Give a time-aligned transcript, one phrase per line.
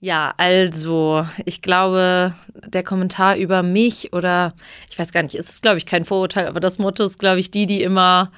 [0.00, 4.54] Ja, also ich glaube, der Kommentar über mich oder
[4.88, 7.40] ich weiß gar nicht, ist es, glaube ich, kein Vorurteil, aber das Motto ist, glaube
[7.40, 8.30] ich, die, die immer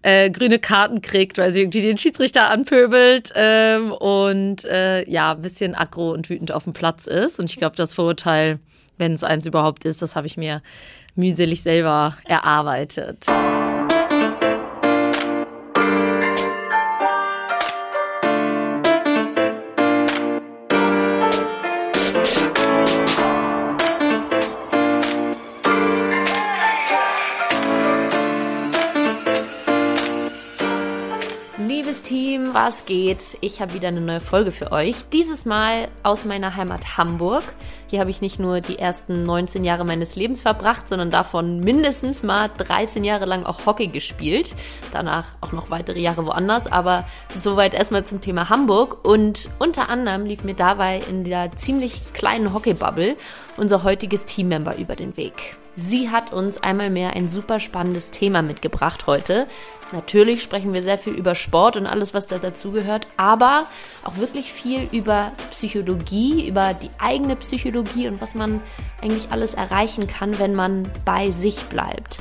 [0.00, 5.42] äh, grüne Karten kriegt, weil sie irgendwie den Schiedsrichter anpöbelt ähm, und äh, ja, ein
[5.42, 7.38] bisschen aggro und wütend auf dem Platz ist.
[7.38, 8.58] Und ich glaube, das Vorurteil,
[8.96, 10.62] wenn es eins überhaupt ist, das habe ich mir
[11.14, 13.26] mühselig selber erarbeitet.
[32.64, 33.38] Was geht?
[33.40, 34.94] Ich habe wieder eine neue Folge für euch.
[35.12, 37.42] Dieses Mal aus meiner Heimat Hamburg.
[37.88, 42.22] Hier habe ich nicht nur die ersten 19 Jahre meines Lebens verbracht, sondern davon mindestens
[42.22, 44.54] mal 13 Jahre lang auch Hockey gespielt.
[44.92, 49.04] Danach auch noch weitere Jahre woanders, aber soweit erstmal zum Thema Hamburg.
[49.04, 53.16] Und unter anderem lief mir dabei in der ziemlich kleinen Hockeybubble
[53.56, 55.56] unser heutiges Teammember über den Weg.
[55.74, 59.46] Sie hat uns einmal mehr ein super spannendes Thema mitgebracht heute.
[59.92, 63.64] Natürlich sprechen wir sehr viel über Sport und alles, was da dazugehört, aber
[64.04, 68.60] auch wirklich viel über Psychologie, über die eigene Psychologie und was man
[69.00, 72.20] eigentlich alles erreichen kann, wenn man bei sich bleibt.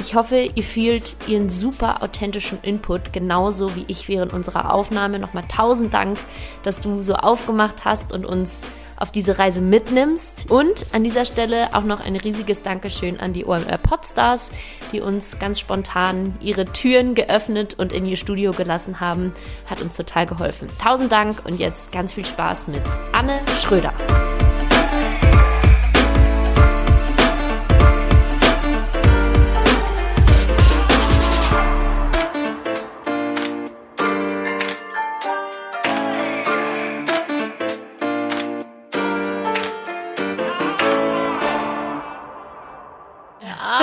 [0.00, 5.18] Ich hoffe, ihr fühlt ihren super authentischen Input genauso wie ich während unserer Aufnahme.
[5.18, 6.18] Nochmal tausend Dank,
[6.62, 8.64] dass du so aufgemacht hast und uns
[8.98, 10.50] auf diese Reise mitnimmst.
[10.50, 14.50] Und an dieser Stelle auch noch ein riesiges Dankeschön an die OMR Podstars,
[14.92, 19.32] die uns ganz spontan ihre Türen geöffnet und in ihr Studio gelassen haben.
[19.66, 20.68] Hat uns total geholfen.
[20.82, 22.82] Tausend Dank und jetzt ganz viel Spaß mit
[23.12, 23.92] Anne Schröder.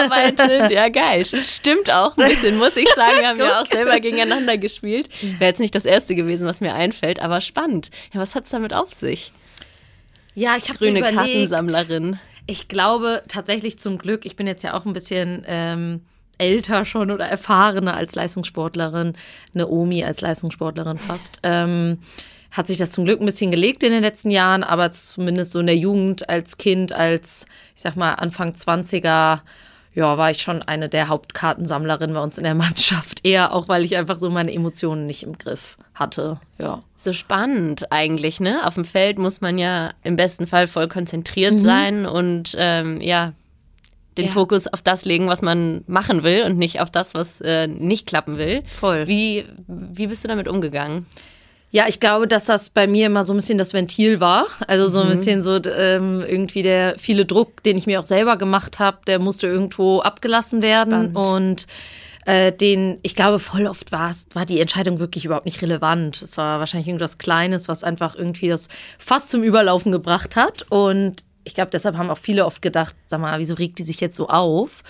[0.09, 0.71] Gearbeitet.
[0.71, 1.25] Ja, geil.
[1.43, 3.19] Stimmt auch ein bisschen, muss ich sagen.
[3.19, 5.09] Wir haben ja auch selber gegeneinander gespielt.
[5.39, 7.89] Wäre jetzt nicht das erste gewesen, was mir einfällt, aber spannend.
[8.13, 9.31] Ja, was hat es damit auf sich?
[10.33, 12.19] Ja, ich habe Grüne so Kartensammlerin.
[12.47, 16.01] Ich glaube tatsächlich zum Glück, ich bin jetzt ja auch ein bisschen ähm,
[16.37, 19.13] älter schon oder erfahrener als Leistungssportlerin,
[19.53, 21.39] eine Omi als Leistungssportlerin fast.
[21.43, 21.99] Ähm,
[22.51, 25.59] hat sich das zum Glück ein bisschen gelegt in den letzten Jahren, aber zumindest so
[25.59, 29.41] in der Jugend als Kind, als, ich sag mal, Anfang 20er
[29.95, 33.21] ja, war ich schon eine der Hauptkartensammlerinnen bei uns in der Mannschaft.
[33.23, 36.39] Eher auch, weil ich einfach so meine Emotionen nicht im Griff hatte.
[36.57, 36.81] Ja.
[36.97, 38.65] So spannend eigentlich, ne?
[38.65, 41.59] Auf dem Feld muss man ja im besten Fall voll konzentriert mhm.
[41.59, 43.31] sein und ähm, ja,
[44.17, 44.31] den ja.
[44.31, 48.05] Fokus auf das legen, was man machen will und nicht auf das, was äh, nicht
[48.05, 48.63] klappen will.
[48.79, 49.07] Voll.
[49.07, 51.05] Wie, wie bist du damit umgegangen?
[51.71, 54.47] Ja, ich glaube, dass das bei mir immer so ein bisschen das Ventil war.
[54.67, 55.11] Also so ein mhm.
[55.11, 59.19] bisschen so ähm, irgendwie der viele Druck, den ich mir auch selber gemacht habe, der
[59.19, 61.11] musste irgendwo abgelassen werden.
[61.11, 61.17] Spannend.
[61.17, 61.67] Und
[62.25, 66.21] äh, den, ich glaube, voll oft war es, war die Entscheidung wirklich überhaupt nicht relevant.
[66.21, 70.65] Es war wahrscheinlich irgendwas Kleines, was einfach irgendwie das fast zum Überlaufen gebracht hat.
[70.69, 74.01] Und ich glaube, deshalb haben auch viele oft gedacht, sag mal, wieso regt die sich
[74.01, 74.81] jetzt so auf?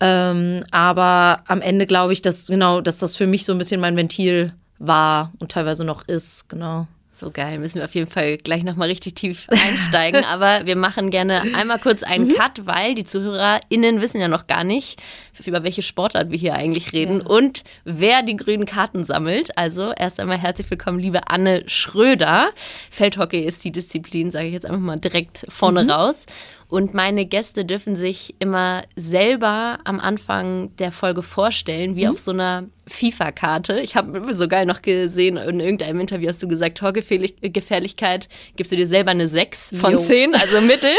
[0.00, 3.80] Ähm, aber am Ende glaube ich, dass genau, dass das für mich so ein bisschen
[3.80, 6.86] mein Ventil war und teilweise noch ist, genau.
[7.14, 10.24] So geil, müssen wir auf jeden Fall gleich nochmal richtig tief einsteigen.
[10.24, 12.34] Aber wir machen gerne einmal kurz einen mhm.
[12.34, 15.00] Cut, weil die ZuhörerInnen wissen ja noch gar nicht,
[15.44, 17.26] über welche Sportart wir hier eigentlich reden ja.
[17.26, 19.56] und wer die grünen Karten sammelt.
[19.58, 22.50] Also erst einmal herzlich willkommen, liebe Anne Schröder.
[22.90, 25.90] Feldhockey ist die Disziplin, sage ich jetzt einfach mal direkt vorne mhm.
[25.90, 26.26] raus.
[26.68, 32.12] Und meine Gäste dürfen sich immer selber am Anfang der Folge vorstellen, wie mhm.
[32.12, 33.80] auf so einer FIFA-Karte.
[33.80, 38.76] Ich habe so geil noch gesehen, in irgendeinem Interview hast du gesagt, Torgefährlichkeit gibst du
[38.76, 39.98] dir selber eine 6 von jo.
[39.98, 40.90] 10, also Mittel.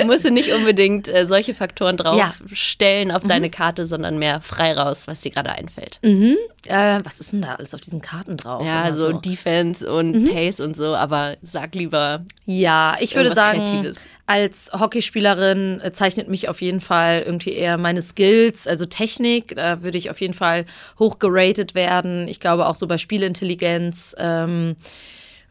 [0.00, 3.16] du musst du nicht unbedingt äh, solche Faktoren draufstellen ja.
[3.16, 3.28] auf mhm.
[3.28, 6.00] deine Karte, sondern mehr frei raus, was dir gerade einfällt.
[6.02, 6.36] Mhm.
[6.66, 8.64] Äh, was ist denn da alles auf diesen Karten drauf?
[8.64, 10.28] Ja, so, so, Defense und mhm.
[10.28, 12.24] Pace und so, aber sag lieber.
[12.44, 14.06] Ja, ich würde sagen, Kreatives.
[14.26, 19.54] als Hockeyspielerin äh, zeichnet mich auf jeden Fall irgendwie eher meine Skills, also Technik.
[19.54, 20.66] Da würde ich auf jeden Fall
[20.98, 22.28] hoch geratet werden.
[22.28, 24.14] Ich glaube auch so bei Spielintelligenz.
[24.18, 24.76] Ähm,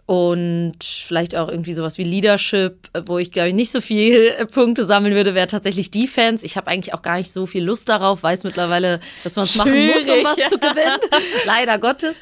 [0.08, 4.86] und vielleicht auch irgendwie sowas wie Leadership, wo ich glaube ich nicht so viel Punkte
[4.86, 6.46] sammeln würde, wäre tatsächlich Defense.
[6.46, 9.58] Ich habe eigentlich auch gar nicht so viel Lust darauf, weiß mittlerweile, dass man es
[9.58, 10.48] machen muss, um was ja.
[10.48, 10.98] zu gewinnen.
[11.46, 12.22] Leider Gottes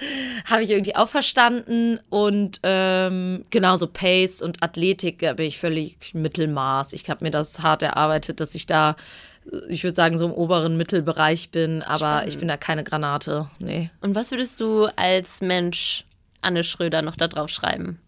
[0.49, 5.95] habe ich irgendwie auch verstanden und ähm, genauso Pace und Athletik da bin ich völlig
[6.15, 6.91] Mittelmaß.
[6.93, 8.95] Ich habe mir das hart erarbeitet, dass ich da
[9.69, 12.27] ich würde sagen, so im oberen Mittelbereich bin, aber Spannend.
[12.29, 13.47] ich bin da keine Granate.
[13.59, 13.89] Nee.
[14.01, 16.05] Und was würdest du als Mensch
[16.41, 17.99] Anne Schröder noch da drauf schreiben?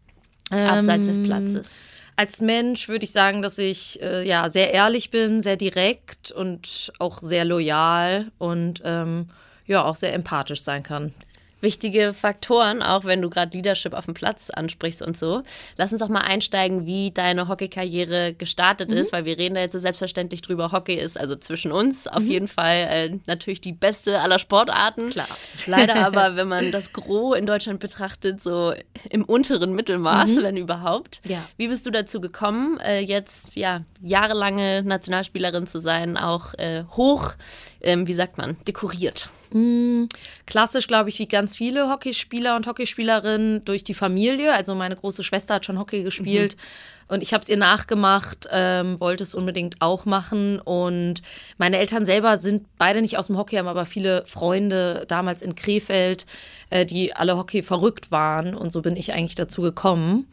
[0.50, 1.78] abseits des Platzes?
[2.16, 6.92] Als Mensch würde ich sagen, dass ich äh, ja sehr ehrlich bin, sehr direkt und
[7.00, 9.30] auch sehr loyal und ähm,
[9.66, 11.14] ja auch sehr empathisch sein kann
[11.62, 15.42] wichtige Faktoren, auch wenn du gerade Leadership auf dem Platz ansprichst und so.
[15.76, 18.98] Lass uns doch mal einsteigen, wie deine Hockeykarriere gestartet mhm.
[18.98, 20.72] ist, weil wir reden da jetzt so selbstverständlich drüber.
[20.72, 22.32] Hockey ist also zwischen uns auf mhm.
[22.32, 25.10] jeden Fall äh, natürlich die beste aller Sportarten.
[25.10, 25.28] Klar.
[25.66, 28.74] Leider aber, wenn man das Gros in Deutschland betrachtet, so
[29.10, 30.44] im unteren Mittelmaß, mhm.
[30.44, 31.22] wenn überhaupt.
[31.26, 31.44] Ja.
[31.58, 37.34] Wie bist du dazu gekommen, äh, jetzt ja jahrelange Nationalspielerin zu sein, auch äh, hoch,
[37.82, 39.30] ähm, wie sagt man, dekoriert?
[39.54, 40.06] Mm,
[40.46, 44.54] klassisch, glaube ich, wie ganz viele Hockeyspieler und Hockeyspielerinnen durch die Familie.
[44.54, 46.56] Also meine große Schwester hat schon Hockey gespielt.
[46.56, 46.62] Mhm.
[47.10, 50.60] Und ich habe es ihr nachgemacht, ähm, wollte es unbedingt auch machen.
[50.60, 51.22] Und
[51.58, 55.56] meine Eltern selber sind beide nicht aus dem Hockey, haben aber viele Freunde damals in
[55.56, 56.26] Krefeld,
[56.70, 58.56] äh, die alle Hockey verrückt waren.
[58.56, 60.28] Und so bin ich eigentlich dazu gekommen.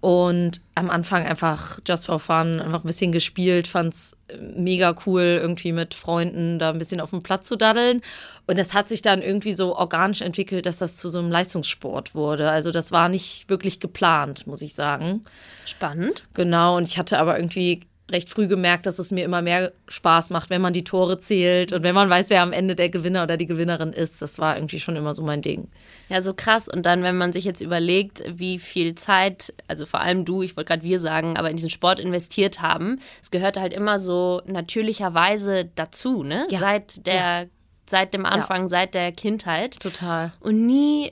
[0.00, 4.16] Und am Anfang einfach just for fun, einfach ein bisschen gespielt, fand's
[4.56, 8.00] mega cool, irgendwie mit Freunden da ein bisschen auf dem Platz zu daddeln.
[8.46, 12.14] Und das hat sich dann irgendwie so organisch entwickelt, dass das zu so einem Leistungssport
[12.14, 12.50] wurde.
[12.50, 15.22] Also das war nicht wirklich geplant, muss ich sagen.
[15.66, 16.22] Spannend.
[16.32, 20.30] Genau, und ich hatte aber irgendwie recht früh gemerkt, dass es mir immer mehr Spaß
[20.30, 23.22] macht, wenn man die Tore zählt und wenn man weiß, wer am Ende der Gewinner
[23.22, 24.22] oder die Gewinnerin ist.
[24.22, 25.68] Das war irgendwie schon immer so mein Ding.
[26.08, 26.68] Ja, so krass.
[26.68, 30.56] Und dann, wenn man sich jetzt überlegt, wie viel Zeit, also vor allem du, ich
[30.56, 34.42] wollte gerade wir sagen, aber in diesen Sport investiert haben, es gehörte halt immer so
[34.46, 36.46] natürlicherweise dazu, ne?
[36.50, 36.58] Ja.
[36.58, 37.44] Seit der, ja.
[37.86, 38.68] seit dem Anfang, ja.
[38.68, 39.80] seit der Kindheit.
[39.80, 40.32] Total.
[40.40, 41.10] Und nie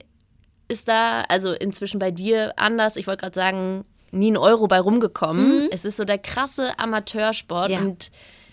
[0.68, 2.96] ist da, also inzwischen bei dir anders.
[2.96, 5.64] Ich wollte gerade sagen, nie ein Euro bei rumgekommen.
[5.64, 5.68] Mhm.
[5.70, 7.80] Es ist so der krasse Amateursport ja.
[7.80, 8.10] und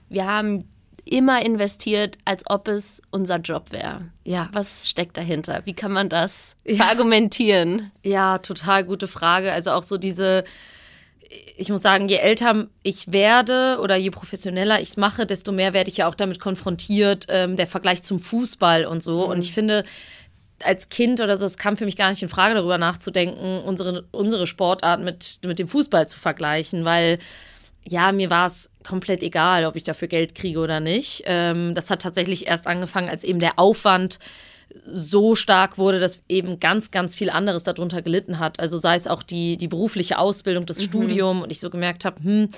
[0.09, 0.63] wir haben
[1.05, 4.09] immer investiert, als ob es unser Job wäre.
[4.23, 4.49] Ja.
[4.51, 5.61] Was steckt dahinter?
[5.65, 6.85] Wie kann man das ja.
[6.85, 7.91] argumentieren?
[8.03, 9.51] Ja, total gute Frage.
[9.51, 10.43] Also auch so diese,
[11.57, 15.73] ich muss sagen, je älter ich werde oder je professioneller ich es mache, desto mehr
[15.73, 19.25] werde ich ja auch damit konfrontiert, ähm, der Vergleich zum Fußball und so.
[19.25, 19.31] Mhm.
[19.31, 19.83] Und ich finde,
[20.63, 24.05] als Kind oder so, es kam für mich gar nicht in Frage, darüber nachzudenken, unsere,
[24.11, 27.19] unsere Sportart mit, mit dem Fußball zu vergleichen, weil
[27.87, 31.23] ja, mir war es komplett egal, ob ich dafür Geld kriege oder nicht.
[31.25, 34.17] Ähm, das hat tatsächlich erst angefangen, als eben der Aufwand
[34.87, 38.59] so stark wurde, dass eben ganz, ganz viel anderes darunter gelitten hat.
[38.59, 40.83] Also sei es auch die, die berufliche Ausbildung, das mhm.
[40.83, 42.49] Studium und ich so gemerkt habe, hm,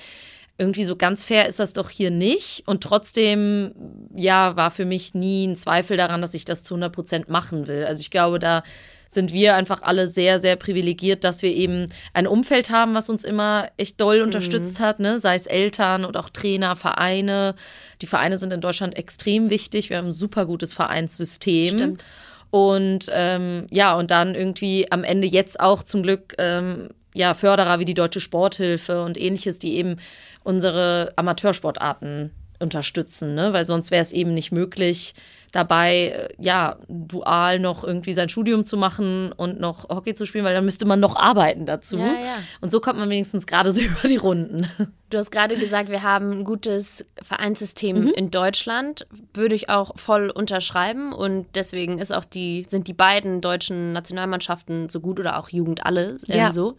[0.58, 2.64] irgendwie so ganz fair ist das doch hier nicht.
[2.66, 3.74] Und trotzdem,
[4.16, 7.68] ja, war für mich nie ein Zweifel daran, dass ich das zu 100 Prozent machen
[7.68, 7.86] will.
[7.86, 8.64] Also ich glaube, da
[9.08, 13.24] sind wir einfach alle sehr, sehr privilegiert, dass wir eben ein Umfeld haben, was uns
[13.24, 14.84] immer echt doll unterstützt mhm.
[14.84, 15.20] hat, ne?
[15.20, 17.56] sei es Eltern und auch Trainer, Vereine.
[18.02, 19.90] Die Vereine sind in Deutschland extrem wichtig.
[19.90, 21.78] Wir haben ein super gutes Vereinssystem.
[21.78, 22.06] Stimmt.
[22.50, 27.80] Und ähm, ja, und dann irgendwie am Ende jetzt auch zum Glück ähm, ja, Förderer
[27.80, 29.98] wie die Deutsche Sporthilfe und ähnliches, die eben
[30.44, 33.54] unsere Amateursportarten unterstützen, ne?
[33.54, 35.16] weil sonst wäre es eben nicht möglich,
[35.52, 40.46] dabei, äh, ja, dual noch irgendwie sein Studium zu machen und noch Hockey zu spielen,
[40.46, 41.98] weil dann müsste man noch arbeiten dazu.
[41.98, 42.38] Ja, ja.
[42.62, 44.68] Und so kommt man wenigstens gerade so über die Runden.
[45.10, 48.10] Du hast gerade gesagt, wir haben ein gutes Vereinssystem mhm.
[48.10, 49.08] in Deutschland.
[49.34, 51.14] Würde ich auch voll unterschreiben.
[51.14, 55.86] Und deswegen ist auch die, sind die beiden deutschen Nationalmannschaften so gut oder auch Jugend
[55.86, 56.52] alle ja.
[56.52, 56.76] so.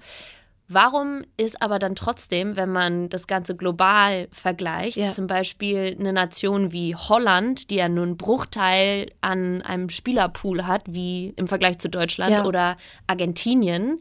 [0.70, 5.12] Warum ist aber dann trotzdem, wenn man das Ganze global vergleicht, ja.
[5.12, 10.82] zum Beispiel eine Nation wie Holland, die ja nur einen Bruchteil an einem Spielerpool hat,
[10.86, 12.44] wie im Vergleich zu Deutschland ja.
[12.44, 12.76] oder
[13.06, 14.00] Argentinien,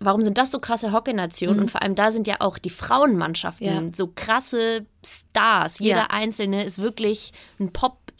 [0.00, 1.56] warum sind das so krasse Hockeynationen?
[1.56, 1.62] Mhm.
[1.62, 3.82] Und vor allem da sind ja auch die Frauenmannschaften ja.
[3.94, 5.78] so krasse Stars.
[5.78, 6.06] Jeder ja.
[6.10, 7.72] Einzelne ist wirklich ein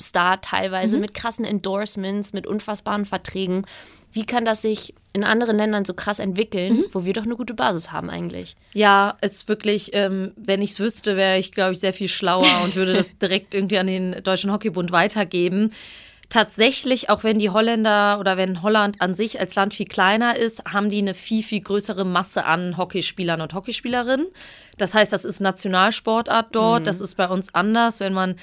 [0.02, 1.00] Popstar teilweise Mhm.
[1.02, 3.64] mit krassen Endorsements, mit unfassbaren Verträgen.
[4.12, 6.84] Wie kann das sich in anderen Ländern so krass entwickeln, Mhm.
[6.92, 8.56] wo wir doch eine gute Basis haben eigentlich?
[8.74, 12.08] Ja, es ist wirklich, ähm, wenn ich es wüsste, wäre ich, glaube ich, sehr viel
[12.08, 15.72] schlauer und würde das direkt irgendwie an den Deutschen Hockeybund weitergeben.
[16.28, 20.64] Tatsächlich, auch wenn die Holländer oder wenn Holland an sich als Land viel kleiner ist,
[20.64, 24.26] haben die eine viel, viel größere Masse an Hockeyspielern und Hockeyspielerinnen.
[24.78, 26.86] Das heißt, das ist Nationalsportart dort.
[26.86, 28.36] Das ist bei uns anders, wenn man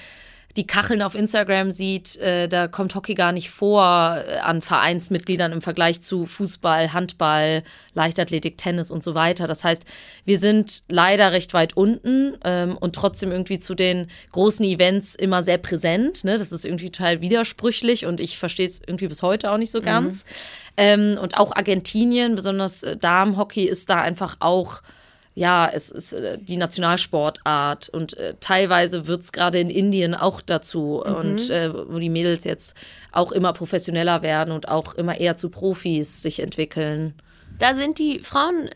[0.58, 5.52] die Kacheln auf Instagram sieht, äh, da kommt Hockey gar nicht vor äh, an Vereinsmitgliedern
[5.52, 7.64] im Vergleich zu Fußball, Handball,
[7.94, 9.46] Leichtathletik, Tennis und so weiter.
[9.46, 9.86] Das heißt,
[10.26, 15.44] wir sind leider recht weit unten ähm, und trotzdem irgendwie zu den großen Events immer
[15.44, 16.24] sehr präsent.
[16.24, 16.38] Ne?
[16.38, 19.82] Das ist irgendwie total widersprüchlich und ich verstehe es irgendwie bis heute auch nicht so
[19.82, 20.26] ganz.
[20.78, 24.82] Ähm, und auch Argentinien, besonders äh, Damenhockey, ist da einfach auch
[25.36, 30.42] ja, es ist äh, die Nationalsportart und äh, teilweise wird es gerade in Indien auch
[30.42, 32.76] dazu und äh, wo die Mädels jetzt
[33.12, 37.14] auch immer professioneller werden und auch immer eher zu Profis sich entwickeln.
[37.58, 38.70] Da sind die Frauen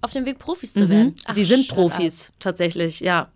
[0.00, 1.16] auf dem Weg, Profis zu werden.
[1.24, 3.28] Ach, Sie sind Profis, tatsächlich, ja.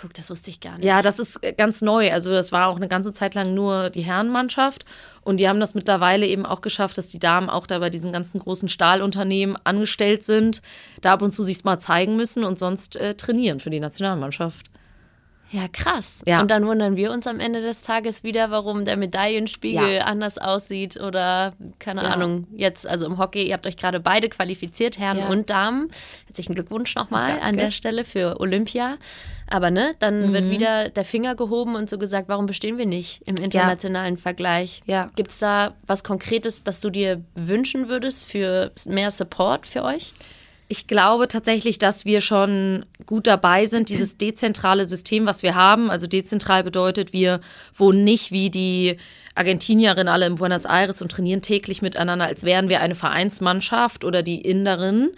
[0.00, 0.84] Guck, das wusste ich gar nicht.
[0.84, 2.12] Ja, das ist ganz neu.
[2.12, 4.84] Also das war auch eine ganze Zeit lang nur die Herrenmannschaft.
[5.22, 8.12] Und die haben das mittlerweile eben auch geschafft, dass die Damen auch da bei diesen
[8.12, 10.62] ganzen großen Stahlunternehmen angestellt sind,
[11.00, 14.66] da ab und zu sich mal zeigen müssen und sonst äh, trainieren für die Nationalmannschaft.
[15.50, 16.22] Ja, krass.
[16.26, 16.40] Ja.
[16.40, 20.04] Und dann wundern wir uns am Ende des Tages wieder, warum der Medaillenspiegel ja.
[20.04, 22.10] anders aussieht oder keine ja.
[22.10, 22.46] Ahnung.
[22.54, 25.90] Jetzt, also im Hockey, ihr habt euch gerade beide qualifiziert, Herren und Damen.
[26.26, 28.98] Herzlichen Glückwunsch nochmal an der Stelle für Olympia.
[29.50, 30.32] Aber ne, dann mhm.
[30.34, 34.82] wird wieder der Finger gehoben und so gesagt, warum bestehen wir nicht im internationalen Vergleich?
[34.86, 35.06] Ja.
[35.16, 40.12] Gibt es da was Konkretes, das du dir wünschen würdest für mehr Support für euch?
[40.70, 45.90] Ich glaube tatsächlich, dass wir schon gut dabei sind, dieses dezentrale System, was wir haben.
[45.90, 47.40] Also dezentral bedeutet, wir
[47.72, 48.98] wohnen nicht wie die
[49.34, 54.22] Argentinierinnen alle in Buenos Aires und trainieren täglich miteinander, als wären wir eine Vereinsmannschaft oder
[54.22, 55.12] die Inderinnen.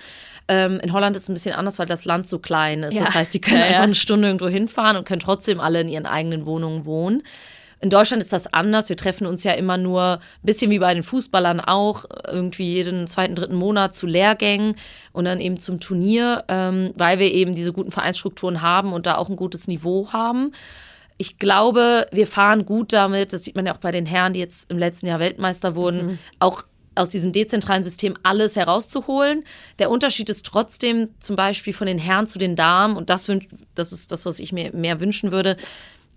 [0.51, 2.95] Ähm, in Holland ist es ein bisschen anders, weil das Land so klein ist.
[2.95, 3.05] Ja.
[3.05, 5.89] Das heißt, die können ja, einfach eine Stunde irgendwo hinfahren und können trotzdem alle in
[5.89, 7.23] ihren eigenen Wohnungen wohnen.
[7.81, 8.89] In Deutschland ist das anders.
[8.89, 13.07] Wir treffen uns ja immer nur ein bisschen wie bei den Fußballern auch, irgendwie jeden
[13.07, 14.75] zweiten, dritten Monat zu Lehrgängen
[15.13, 19.19] und dann eben zum Turnier, ähm, weil wir eben diese guten Vereinsstrukturen haben und da
[19.19, 20.51] auch ein gutes Niveau haben.
[21.17, 24.41] Ich glaube, wir fahren gut damit, das sieht man ja auch bei den Herren, die
[24.41, 26.19] jetzt im letzten Jahr Weltmeister wurden, mhm.
[26.41, 26.65] auch
[26.95, 29.45] aus diesem dezentralen System alles herauszuholen.
[29.79, 33.31] Der Unterschied ist trotzdem zum Beispiel von den Herren zu den Damen, und das,
[33.75, 35.57] das ist das, was ich mir mehr wünschen würde,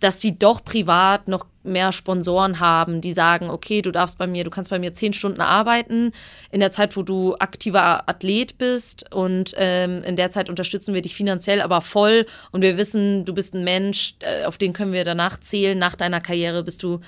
[0.03, 4.43] dass sie doch privat noch mehr Sponsoren haben, die sagen, okay, du darfst bei mir,
[4.43, 6.11] du kannst bei mir zehn Stunden arbeiten.
[6.51, 11.01] In der Zeit, wo du aktiver Athlet bist und ähm, in der Zeit unterstützen wir
[11.01, 12.25] dich finanziell, aber voll.
[12.51, 15.95] Und wir wissen, du bist ein Mensch, äh, auf den können wir danach zählen, nach
[15.95, 16.99] deiner Karriere bist du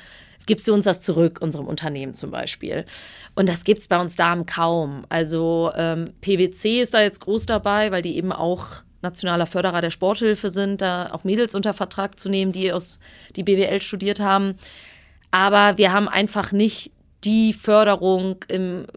[0.46, 2.86] gibst du uns das zurück, unserem Unternehmen zum Beispiel.
[3.36, 5.06] Und das gibt es bei uns Damen kaum.
[5.10, 9.92] Also ähm, PwC ist da jetzt groß dabei, weil die eben auch nationaler Förderer der
[9.92, 13.00] Sporthilfe sind, da auch Mädels unter Vertrag zu nehmen, die aus
[13.36, 14.56] die BWL studiert haben.
[15.32, 16.92] Aber wir haben einfach nicht
[17.24, 18.88] die Förderung im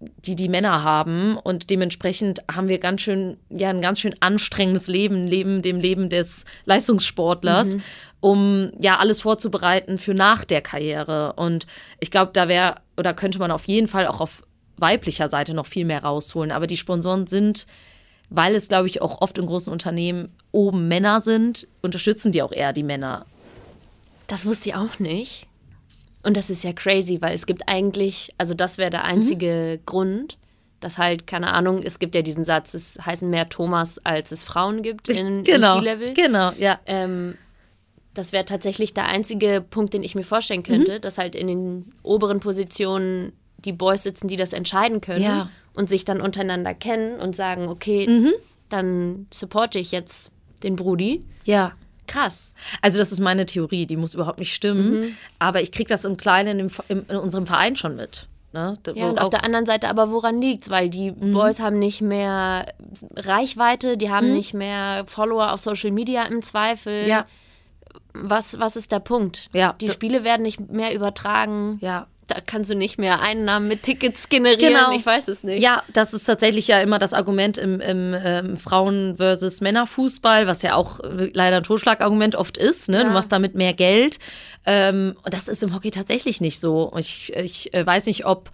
[0.00, 4.86] die die Männer haben und dementsprechend haben wir ganz schön ja ein ganz schön anstrengendes
[4.86, 7.82] Leben neben dem Leben des Leistungssportlers, mhm.
[8.20, 11.66] Um ja alles vorzubereiten für nach der Karriere und
[12.00, 14.42] ich glaube, da wäre oder könnte man auf jeden Fall auch auf
[14.76, 17.66] weiblicher Seite noch viel mehr rausholen, aber die Sponsoren sind
[18.30, 22.52] weil es, glaube ich, auch oft in großen Unternehmen oben Männer sind, unterstützen die auch
[22.52, 23.26] eher die Männer.
[24.26, 25.46] Das wusste ich auch nicht.
[26.22, 29.86] Und das ist ja crazy, weil es gibt eigentlich, also das wäre der einzige mhm.
[29.86, 30.38] Grund,
[30.80, 34.44] dass halt, keine Ahnung, es gibt ja diesen Satz, es heißen mehr Thomas, als es
[34.44, 36.14] Frauen gibt in, genau, in C-Level.
[36.14, 36.78] Genau, ja.
[36.86, 37.36] Ähm,
[38.18, 41.00] das wäre tatsächlich der einzige Punkt, den ich mir vorstellen könnte, mhm.
[41.00, 43.32] dass halt in den oberen Positionen
[43.64, 45.24] die Boys sitzen, die das entscheiden können.
[45.24, 45.48] Ja
[45.78, 48.32] und sich dann untereinander kennen und sagen, okay, mhm.
[48.68, 50.32] dann supporte ich jetzt
[50.64, 51.24] den Brudi.
[51.44, 51.72] Ja.
[52.08, 52.52] Krass.
[52.82, 55.00] Also das ist meine Theorie, die muss überhaupt nicht stimmen.
[55.00, 55.16] Mhm.
[55.38, 58.26] Aber ich kriege das im Kleinen in, in, in, unserem Verein schon mit.
[58.52, 58.76] Ne?
[58.96, 60.70] Ja, und auf der anderen Seite aber woran liegt es?
[60.70, 61.32] Weil die mhm.
[61.32, 62.66] Boys haben nicht mehr
[63.14, 64.34] Reichweite, die haben mhm.
[64.34, 67.06] nicht mehr Follower auf Social Media im Zweifel.
[67.06, 67.26] Ja.
[68.12, 69.48] Was, was ist der Punkt?
[69.52, 69.74] Ja.
[69.80, 71.78] Die Spiele werden nicht mehr übertragen.
[71.80, 74.74] Ja da kannst du nicht mehr Einnahmen mit Tickets generieren.
[74.74, 74.92] Genau.
[74.92, 75.62] Ich weiß es nicht.
[75.62, 80.60] Ja, das ist tatsächlich ja immer das Argument im, im ähm, Frauen- versus Männerfußball, was
[80.60, 82.90] ja auch leider ein Totschlagargument oft ist.
[82.90, 82.98] Ne?
[82.98, 83.04] Ja.
[83.04, 84.18] Du machst damit mehr Geld.
[84.66, 86.92] Ähm, und das ist im Hockey tatsächlich nicht so.
[86.98, 88.50] Ich, ich äh, weiß nicht, ob.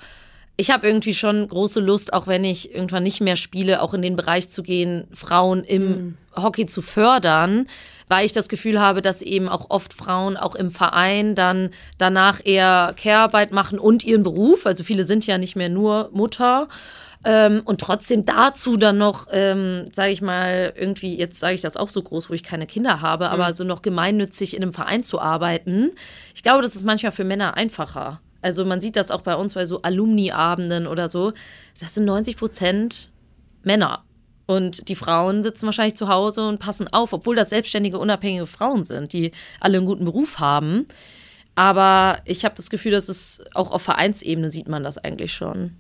[0.57, 4.03] Ich habe irgendwie schon große Lust, auch wenn ich irgendwann nicht mehr spiele, auch in
[4.03, 6.17] den Bereich zu gehen, Frauen im mhm.
[6.37, 7.67] Hockey zu fördern
[8.09, 12.41] weil ich das Gefühl habe, dass eben auch oft Frauen auch im Verein dann danach
[12.45, 14.67] eher Care-Arbeit machen und ihren Beruf.
[14.67, 16.69] Also viele sind ja nicht mehr nur Mutter.
[17.27, 21.77] Ähm, und trotzdem dazu dann noch, ähm, sage ich mal, irgendwie, jetzt sage ich das
[21.77, 23.55] auch so groß, wo ich keine Kinder habe, aber mhm.
[23.55, 25.93] so noch gemeinnützig in einem Verein zu arbeiten.
[26.35, 28.21] Ich glaube, das ist manchmal für Männer einfacher.
[28.43, 31.33] Also man sieht das auch bei uns bei so Alumni-Abenden oder so.
[31.81, 33.11] Das sind 90 Prozent
[33.63, 34.05] Männer.
[34.47, 38.85] Und die Frauen sitzen wahrscheinlich zu Hause und passen auf, obwohl das selbstständige, unabhängige Frauen
[38.85, 40.87] sind, die alle einen guten Beruf haben.
[41.55, 45.77] Aber ich habe das Gefühl, dass es auch auf Vereinsebene sieht man das eigentlich schon.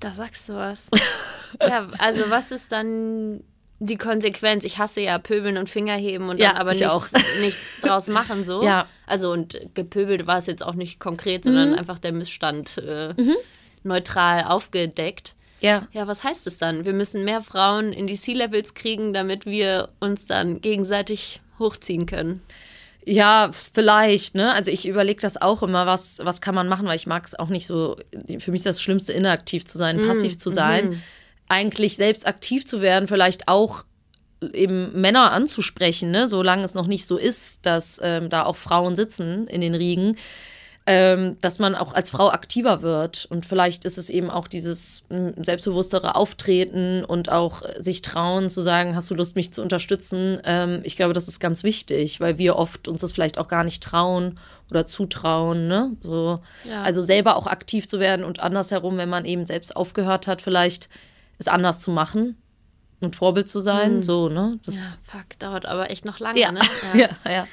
[0.00, 0.88] Da sagst du was.
[1.60, 3.42] ja, also was ist dann
[3.80, 4.64] die Konsequenz?
[4.64, 8.62] Ich hasse ja Pöbeln und Fingerheben und dann ja, aber nichts, nichts, draus machen so.
[8.62, 8.86] Ja.
[9.06, 11.78] Also und gepöbelt war es jetzt auch nicht konkret, sondern mhm.
[11.78, 13.36] einfach der Missstand äh, mhm.
[13.82, 15.34] neutral aufgedeckt.
[15.64, 15.88] Ja.
[15.92, 16.86] Ja, was heißt es dann?
[16.86, 22.40] Wir müssen mehr Frauen in die C-Levels kriegen, damit wir uns dann gegenseitig hochziehen können.
[23.06, 24.52] Ja, vielleicht, ne?
[24.52, 27.38] Also ich überlege das auch immer, was, was kann man machen, weil ich mag es
[27.38, 27.96] auch nicht so,
[28.38, 30.90] für mich ist das Schlimmste, inaktiv zu sein, mm, passiv zu sein.
[30.90, 31.00] Mm
[31.48, 33.84] eigentlich selbst aktiv zu werden, vielleicht auch
[34.52, 36.28] eben Männer anzusprechen, ne?
[36.28, 40.16] solange es noch nicht so ist, dass ähm, da auch Frauen sitzen in den Riegen,
[40.86, 43.26] ähm, dass man auch als Frau aktiver wird.
[43.30, 48.60] Und vielleicht ist es eben auch dieses hm, selbstbewusstere Auftreten und auch sich trauen zu
[48.60, 50.40] sagen, hast du Lust, mich zu unterstützen?
[50.44, 53.64] Ähm, ich glaube, das ist ganz wichtig, weil wir oft uns das vielleicht auch gar
[53.64, 54.38] nicht trauen
[54.70, 55.68] oder zutrauen.
[55.68, 55.96] Ne?
[56.00, 56.82] So, ja.
[56.82, 60.90] Also selber auch aktiv zu werden und andersherum, wenn man eben selbst aufgehört hat, vielleicht
[61.38, 62.36] es anders zu machen
[63.00, 63.96] und Vorbild zu sein.
[63.96, 64.02] Mhm.
[64.02, 64.52] So, ne?
[64.66, 66.52] Das ja, fuck, dauert aber echt noch lange, ja.
[66.52, 66.60] ne?
[66.94, 67.08] Ja.
[67.24, 67.46] ja, ja.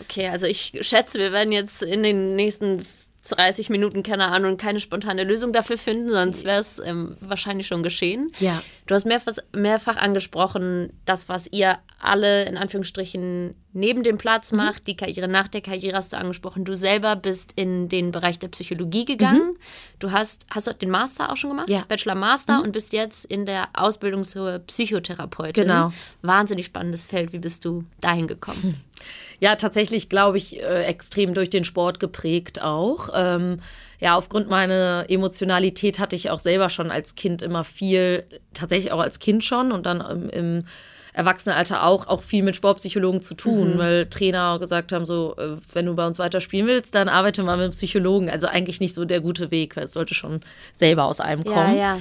[0.00, 2.84] Okay, also ich schätze, wir werden jetzt in den nächsten
[3.30, 7.82] 30 Minuten, keine Ahnung, keine spontane Lösung dafür finden, sonst wäre es ähm, wahrscheinlich schon
[7.82, 8.30] geschehen.
[8.38, 8.62] Ja.
[8.86, 14.58] Du hast mehrfach, mehrfach angesprochen, das, was ihr alle in Anführungsstrichen neben dem Platz mhm.
[14.58, 16.64] macht, die Karriere nach der Karriere hast du angesprochen.
[16.64, 19.52] Du selber bist in den Bereich der Psychologie gegangen.
[19.52, 19.58] Mhm.
[19.98, 21.70] Du hast, hast du den Master auch schon gemacht?
[21.70, 21.84] Ja.
[21.88, 22.64] Bachelor Master mhm.
[22.64, 25.64] und bist jetzt in der Ausbildung zur Psychotherapeutin.
[25.64, 25.92] Genau.
[26.20, 27.32] Wahnsinnig spannendes Feld.
[27.32, 28.84] Wie bist du dahin gekommen?
[29.44, 33.10] Ja, tatsächlich glaube ich äh, extrem durch den Sport geprägt auch.
[33.14, 33.58] Ähm,
[34.00, 38.24] ja, aufgrund meiner Emotionalität hatte ich auch selber schon als Kind immer viel,
[38.54, 40.64] tatsächlich auch als Kind schon und dann im, im
[41.12, 43.78] Erwachsenenalter auch, auch viel mit Sportpsychologen zu tun, mhm.
[43.78, 47.42] weil Trainer gesagt haben, so, äh, wenn du bei uns weiter spielen willst, dann arbeite
[47.42, 48.30] mal mit einem Psychologen.
[48.30, 50.40] Also eigentlich nicht so der gute Weg, weil es sollte schon
[50.72, 51.76] selber aus einem kommen.
[51.76, 51.98] Ja, ja.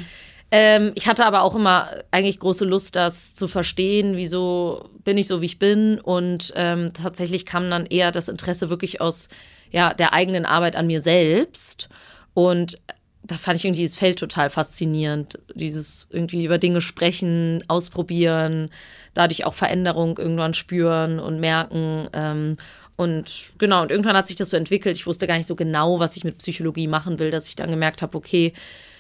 [0.56, 5.26] Ähm, ich hatte aber auch immer eigentlich große Lust, das zu verstehen, wieso bin ich
[5.26, 6.00] so, wie ich bin.
[6.00, 9.30] Und ähm, tatsächlich kam dann eher das Interesse wirklich aus
[9.72, 11.90] ja, der eigenen Arbeit an mir selbst.
[12.36, 12.78] Und
[13.24, 15.40] da fand ich irgendwie das Feld total faszinierend.
[15.56, 18.70] Dieses irgendwie über Dinge sprechen, ausprobieren,
[19.16, 22.10] dadurch auch Veränderung irgendwann spüren und merken.
[22.14, 22.58] Ähm,
[22.96, 24.98] und genau, und irgendwann hat sich das so entwickelt.
[24.98, 27.72] Ich wusste gar nicht so genau, was ich mit Psychologie machen will, dass ich dann
[27.72, 28.54] gemerkt habe, okay,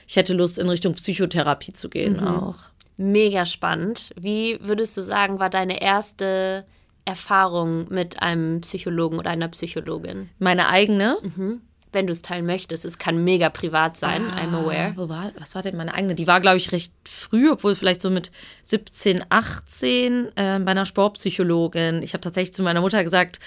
[0.08, 2.28] ich hätte Lust, in Richtung Psychotherapie zu gehen mhm.
[2.28, 2.56] auch.
[2.98, 4.12] Mega spannend.
[4.20, 6.66] Wie würdest du sagen, war deine erste
[7.06, 10.30] Erfahrung mit einem Psychologen oder einer Psychologin?
[10.40, 11.18] Meine eigene?
[11.22, 11.62] Mhm.
[11.92, 12.86] Wenn du es teilen möchtest.
[12.86, 14.94] Es kann mega privat sein, ah, I'm aware.
[14.96, 16.16] Wo war, was war denn meine eigene?
[16.16, 18.32] Die war, glaube ich, recht früh, obwohl vielleicht so mit
[18.64, 22.02] 17, 18 äh, bei einer Sportpsychologin.
[22.02, 23.40] Ich habe tatsächlich zu meiner Mutter gesagt,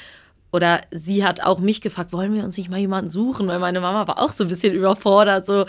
[0.53, 3.49] oder sie hat auch mich gefragt, wollen wir uns nicht mal jemanden suchen?
[3.49, 5.67] Weil meine Mama war auch so ein bisschen überfordert, so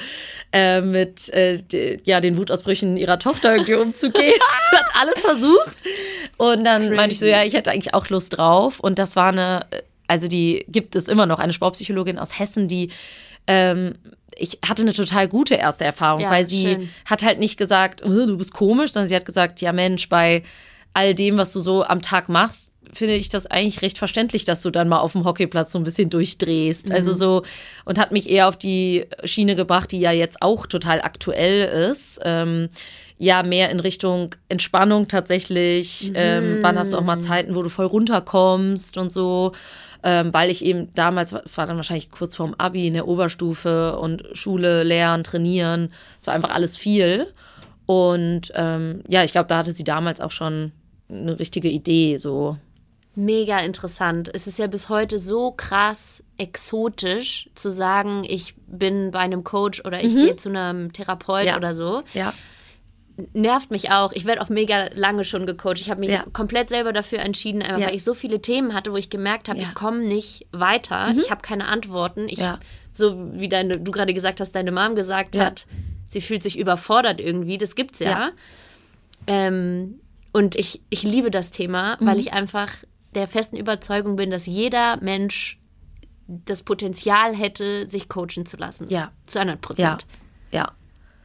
[0.54, 4.34] äh, mit äh, ja, den Wutausbrüchen ihrer Tochter irgendwie umzugehen.
[4.72, 5.78] hat alles versucht.
[6.38, 6.96] Und dann Crazy.
[6.96, 8.80] meinte ich so, ja, ich hätte eigentlich auch Lust drauf.
[8.80, 9.66] Und das war eine,
[10.08, 12.92] also die gibt es immer noch, eine Sportpsychologin aus Hessen, die
[13.48, 13.96] ähm,
[14.40, 16.90] ich hatte eine total gute erste Erfahrung, ja, weil sie schön.
[17.06, 20.44] hat halt nicht gesagt, du bist komisch, sondern sie hat gesagt, ja Mensch, bei
[20.94, 24.62] all dem, was du so am Tag machst, finde ich das eigentlich recht verständlich, dass
[24.62, 26.90] du dann mal auf dem Hockeyplatz so ein bisschen durchdrehst.
[26.90, 26.96] Mhm.
[26.96, 27.44] Also so,
[27.86, 32.20] und hat mich eher auf die Schiene gebracht, die ja jetzt auch total aktuell ist.
[32.24, 32.70] Ähm,
[33.20, 36.10] ja, mehr in Richtung Entspannung tatsächlich.
[36.10, 36.16] Mhm.
[36.16, 39.54] Ähm, wann hast du auch mal Zeiten, wo du voll runterkommst und so.
[40.04, 43.98] Ähm, weil ich eben damals, es war dann wahrscheinlich kurz vorm Abi in der Oberstufe
[43.98, 47.28] und Schule, Lernen, Trainieren, es war einfach alles viel.
[47.88, 50.72] Und ähm, ja, ich glaube, da hatte sie damals auch schon
[51.10, 52.58] eine richtige Idee, so
[53.18, 54.30] mega interessant.
[54.34, 59.84] Es ist ja bis heute so krass exotisch zu sagen, ich bin bei einem Coach
[59.84, 60.20] oder ich mhm.
[60.20, 61.58] gehe zu einem Therapeut ja.
[61.58, 62.04] oder so.
[62.14, 62.34] Ja.
[63.34, 64.14] Nervt mich auch.
[64.14, 65.82] Ich werde auch mega lange schon gecoacht.
[65.82, 66.24] Ich habe mich ja.
[66.32, 67.88] komplett selber dafür entschieden, einfach ja.
[67.88, 71.12] weil ich so viele Themen hatte, wo ich gemerkt habe, ich komme nicht weiter.
[71.12, 71.20] Mhm.
[71.20, 72.30] Ich habe keine Antworten.
[72.30, 72.38] Ich,
[72.94, 75.66] So wie deine, du gerade gesagt hast, deine Mom gesagt hat,
[76.08, 77.58] sie fühlt sich überfordert irgendwie.
[77.58, 78.30] Das gibt's ja.
[79.26, 80.00] Ähm,
[80.34, 82.06] und ich, ich liebe das Thema, mhm.
[82.06, 82.70] weil ich einfach
[83.18, 85.60] der festen Überzeugung bin, dass jeder Mensch
[86.28, 88.88] das Potenzial hätte, sich coachen zu lassen.
[88.90, 89.12] Ja.
[89.26, 90.08] Zu 100 Prozent.
[90.52, 90.60] Ja.
[90.60, 90.72] ja.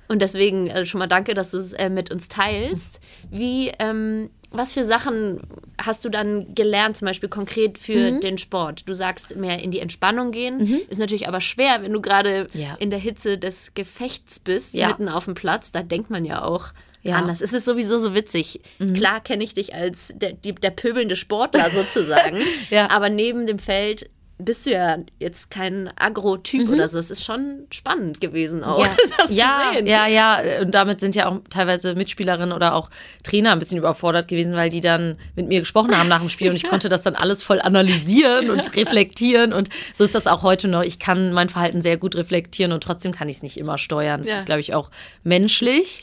[0.09, 3.01] Und deswegen also schon mal danke, dass du es äh, mit uns teilst.
[3.31, 5.41] Wie, ähm, was für Sachen
[5.81, 8.21] hast du dann gelernt, zum Beispiel konkret für mhm.
[8.21, 8.89] den Sport?
[8.89, 10.59] Du sagst mehr in die Entspannung gehen.
[10.59, 10.81] Mhm.
[10.89, 12.75] Ist natürlich aber schwer, wenn du gerade ja.
[12.79, 14.89] in der Hitze des Gefechts bist, ja.
[14.89, 15.73] mitten auf dem Platz.
[15.73, 16.73] Da denkt man ja auch,
[17.03, 17.17] ja.
[17.17, 17.41] anders.
[17.41, 18.61] Es ist sowieso so witzig.
[18.79, 18.95] Mhm.
[18.95, 22.39] Klar kenne ich dich als der, der pöbelnde Sportler sozusagen,
[22.71, 22.91] ja.
[22.91, 24.09] aber neben dem Feld
[24.45, 26.75] bist du ja jetzt kein Agro-Typ mhm.
[26.75, 26.99] oder so.
[26.99, 28.91] Es ist schon spannend gewesen auch, ja.
[29.19, 29.87] das ja, zu sehen.
[29.87, 32.91] Ja, ja, und damit sind ja auch teilweise Mitspielerinnen oder auch
[33.23, 36.51] Trainer ein bisschen überfordert gewesen, weil die dann mit mir gesprochen haben nach dem Spiel
[36.51, 40.43] und ich konnte das dann alles voll analysieren und reflektieren und so ist das auch
[40.43, 40.83] heute noch.
[40.83, 44.21] Ich kann mein Verhalten sehr gut reflektieren und trotzdem kann ich es nicht immer steuern.
[44.21, 44.37] Das ja.
[44.37, 44.91] ist, glaube ich, auch
[45.23, 46.03] menschlich.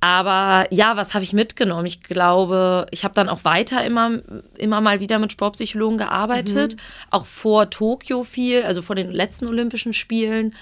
[0.00, 1.84] Aber ja, was habe ich mitgenommen?
[1.84, 4.20] Ich glaube, ich habe dann auch weiter immer,
[4.56, 6.80] immer mal wieder mit Sportpsychologen gearbeitet, mhm.
[7.10, 10.54] auch vor Tokio viel, also vor den letzten Olympischen Spielen.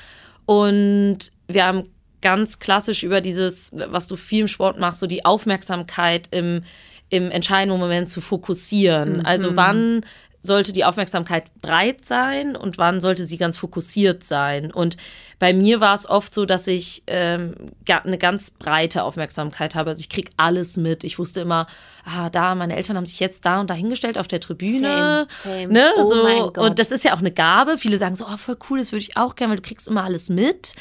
[0.44, 1.84] Und wir haben
[2.20, 6.64] ganz klassisch über dieses, was du viel im Sport machst, so die Aufmerksamkeit im,
[7.08, 9.18] im entscheidenden Moment zu fokussieren.
[9.18, 9.26] Mhm.
[9.26, 10.04] Also wann
[10.40, 14.70] sollte die Aufmerksamkeit breit sein und wann sollte sie ganz fokussiert sein.
[14.70, 14.96] Und
[15.38, 17.54] bei mir war es oft so, dass ich ähm,
[17.86, 19.90] eine ganz breite Aufmerksamkeit habe.
[19.90, 21.02] Also ich kriege alles mit.
[21.02, 21.66] Ich wusste immer,
[22.04, 25.26] ah, da, meine Eltern haben sich jetzt da und da hingestellt auf der Tribüne.
[25.28, 25.72] Same, same.
[25.72, 26.52] Ne, oh so.
[26.62, 27.76] Und das ist ja auch eine Gabe.
[27.76, 30.04] Viele sagen so, oh, voll cool, das würde ich auch gerne, weil du kriegst immer
[30.04, 30.74] alles mit.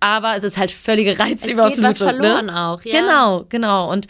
[0.00, 1.84] Aber es ist halt völlige Reizüberflutung.
[1.84, 2.20] Es geht was ne?
[2.20, 2.66] verloren ne?
[2.66, 3.00] auch, ja.
[3.00, 3.90] Genau, genau.
[3.92, 4.06] Und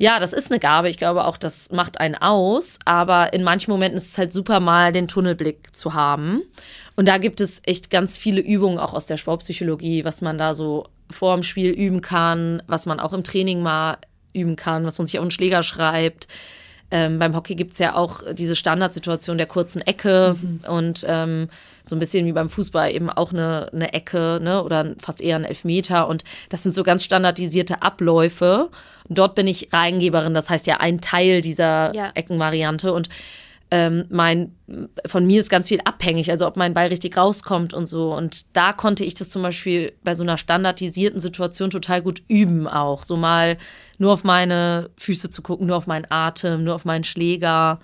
[0.00, 0.88] ja, das ist eine Gabe.
[0.88, 2.78] Ich glaube auch, das macht einen aus.
[2.86, 6.40] Aber in manchen Momenten ist es halt super, mal den Tunnelblick zu haben.
[6.96, 10.54] Und da gibt es echt ganz viele Übungen auch aus der Sportpsychologie, was man da
[10.54, 13.98] so vor dem Spiel üben kann, was man auch im Training mal
[14.32, 16.28] üben kann, was man sich auf den Schläger schreibt.
[16.90, 20.60] Ähm, beim Hockey gibt es ja auch diese Standardsituation der kurzen Ecke mhm.
[20.68, 21.48] und ähm,
[21.84, 25.36] so ein bisschen wie beim Fußball eben auch eine, eine Ecke ne, oder fast eher
[25.36, 26.08] ein Elfmeter.
[26.08, 28.70] Und das sind so ganz standardisierte Abläufe.
[29.08, 32.10] Dort bin ich Reingeberin, das heißt ja ein Teil dieser ja.
[32.14, 32.92] Eckenvariante.
[32.92, 33.08] Und
[33.70, 34.56] ähm, mein,
[35.06, 38.14] von mir ist ganz viel abhängig, also ob mein Ball richtig rauskommt und so.
[38.14, 42.66] Und da konnte ich das zum Beispiel bei so einer standardisierten Situation total gut üben
[42.66, 43.04] auch.
[43.04, 43.58] So mal
[43.98, 47.78] nur auf meine Füße zu gucken, nur auf meinen Atem, nur auf meinen Schläger.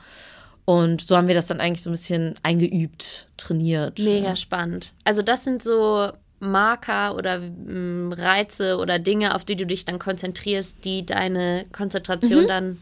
[0.64, 4.00] Und so haben wir das dann eigentlich so ein bisschen eingeübt, trainiert.
[4.00, 4.92] Mega spannend.
[5.04, 10.00] Also das sind so Marker oder mm, Reize oder Dinge, auf die du dich dann
[10.00, 12.48] konzentrierst, die deine Konzentration mhm.
[12.48, 12.78] dann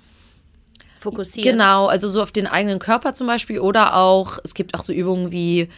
[1.05, 1.53] fokussieren.
[1.53, 4.93] Genau, also so auf den eigenen Körper zum Beispiel oder auch, es gibt auch so
[4.93, 5.69] Übungen wie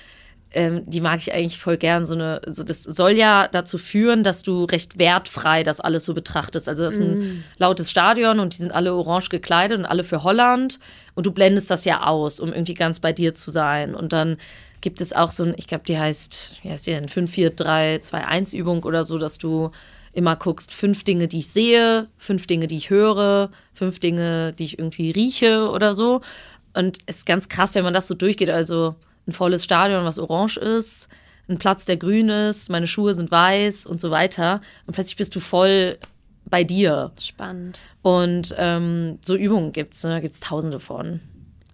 [0.53, 2.07] ähm, die mag ich eigentlich voll gern.
[2.07, 6.15] So eine, so das soll ja dazu führen, dass du recht wertfrei das alles so
[6.15, 6.69] betrachtest.
[6.69, 7.45] Also das ist ein mm.
[7.59, 10.79] lautes Stadion und die sind alle orange gekleidet und alle für Holland.
[11.15, 13.95] Und du blendest das ja aus, um irgendwie ganz bei dir zu sein.
[13.95, 14.39] Und dann
[14.81, 17.09] gibt es auch so ein, ich glaube, die heißt, wie heißt die denn?
[17.09, 19.73] 5, 4, 3, 2, 1 Übung oder so, dass du
[20.17, 24.65] immer guckst, fünf Dinge, die ich sehe, fünf Dinge, die ich höre, fünf Dinge, die
[24.65, 26.23] ich irgendwie rieche oder so.
[26.73, 28.51] Und es ist ganz krass, wenn man das so durchgeht.
[28.51, 31.09] Also ein volles Stadion, was orange ist,
[31.49, 34.63] ein Platz, der grün ist, meine Schuhe sind weiß und so weiter.
[34.87, 35.99] Und plötzlich bist du voll
[36.47, 37.13] bei dir.
[37.21, 37.81] Spannend.
[38.03, 40.11] Und ähm, so Übungen gibt es, ne?
[40.11, 41.21] da gibt es tausende von.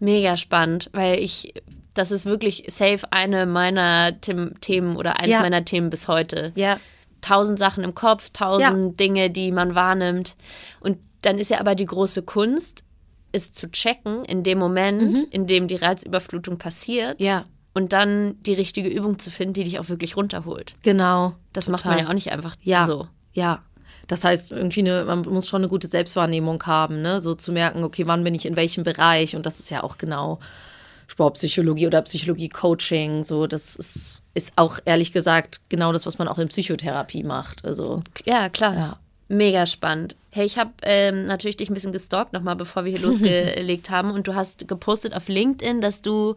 [0.01, 1.55] Mega spannend, weil ich,
[1.95, 5.41] das ist wirklich safe eine meiner Themen oder eins ja.
[5.41, 6.51] meiner Themen bis heute.
[6.57, 6.81] Ja.
[7.23, 8.97] Tausend Sachen im Kopf, tausend ja.
[8.97, 10.37] Dinge, die man wahrnimmt.
[10.81, 12.85] Und dann ist ja aber die große Kunst,
[13.33, 15.27] ist zu checken in dem Moment, mhm.
[15.31, 17.21] in dem die Reizüberflutung passiert.
[17.21, 17.47] Ja.
[17.75, 20.75] Und dann die richtige Übung zu finden, die dich auch wirklich runterholt.
[20.83, 21.35] Genau.
[21.55, 21.73] Das total.
[21.73, 22.83] macht man ja auch nicht einfach ja.
[22.83, 23.09] so.
[23.33, 23.63] Ja.
[24.09, 27.21] Das heißt, irgendwie eine, man muss schon eine gute Selbstwahrnehmung haben, ne?
[27.21, 29.37] So zu merken, okay, wann bin ich in welchem Bereich?
[29.37, 30.39] Und das ist ja auch genau
[31.07, 33.23] Sportpsychologie oder Psychologie-Coaching.
[33.23, 37.65] So, das ist, ist auch ehrlich gesagt genau das, was man auch in Psychotherapie macht.
[37.65, 38.75] Also, ja, klar.
[38.75, 38.99] Ja.
[39.29, 40.17] Mega spannend.
[40.31, 44.11] Hey, ich habe ähm, natürlich dich ein bisschen gestalkt nochmal, bevor wir hier losgelegt haben.
[44.11, 46.35] Und du hast gepostet auf LinkedIn, dass du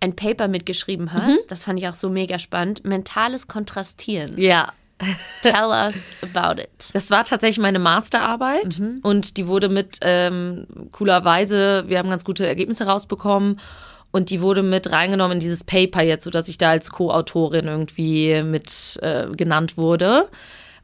[0.00, 1.28] ein Paper mitgeschrieben hast.
[1.28, 1.38] Mhm.
[1.48, 2.84] Das fand ich auch so mega spannend.
[2.84, 4.38] Mentales Kontrastieren.
[4.38, 4.72] Ja.
[5.42, 6.70] Tell us about it.
[6.92, 8.98] Das war tatsächlich meine Masterarbeit mhm.
[9.02, 13.60] und die wurde mit ähm, coolerweise, wir haben ganz gute Ergebnisse rausbekommen
[14.10, 18.42] und die wurde mit reingenommen in dieses Paper jetzt, sodass ich da als Co-Autorin irgendwie
[18.42, 20.28] mit äh, genannt wurde.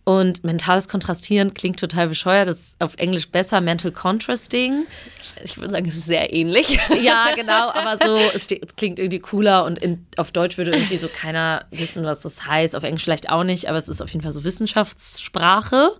[0.06, 2.46] Und mentales Kontrastieren klingt total bescheuert.
[2.46, 3.62] Das ist auf Englisch besser.
[3.62, 4.86] Mental Contrasting.
[5.42, 6.78] Ich würde sagen, es ist sehr ähnlich.
[7.00, 7.70] Ja, genau.
[7.70, 9.64] Aber so, es klingt irgendwie cooler.
[9.64, 12.76] Und in, auf Deutsch würde irgendwie so keiner wissen, was das heißt.
[12.76, 13.68] Auf Englisch vielleicht auch nicht.
[13.70, 15.92] Aber es ist auf jeden Fall so Wissenschaftssprache.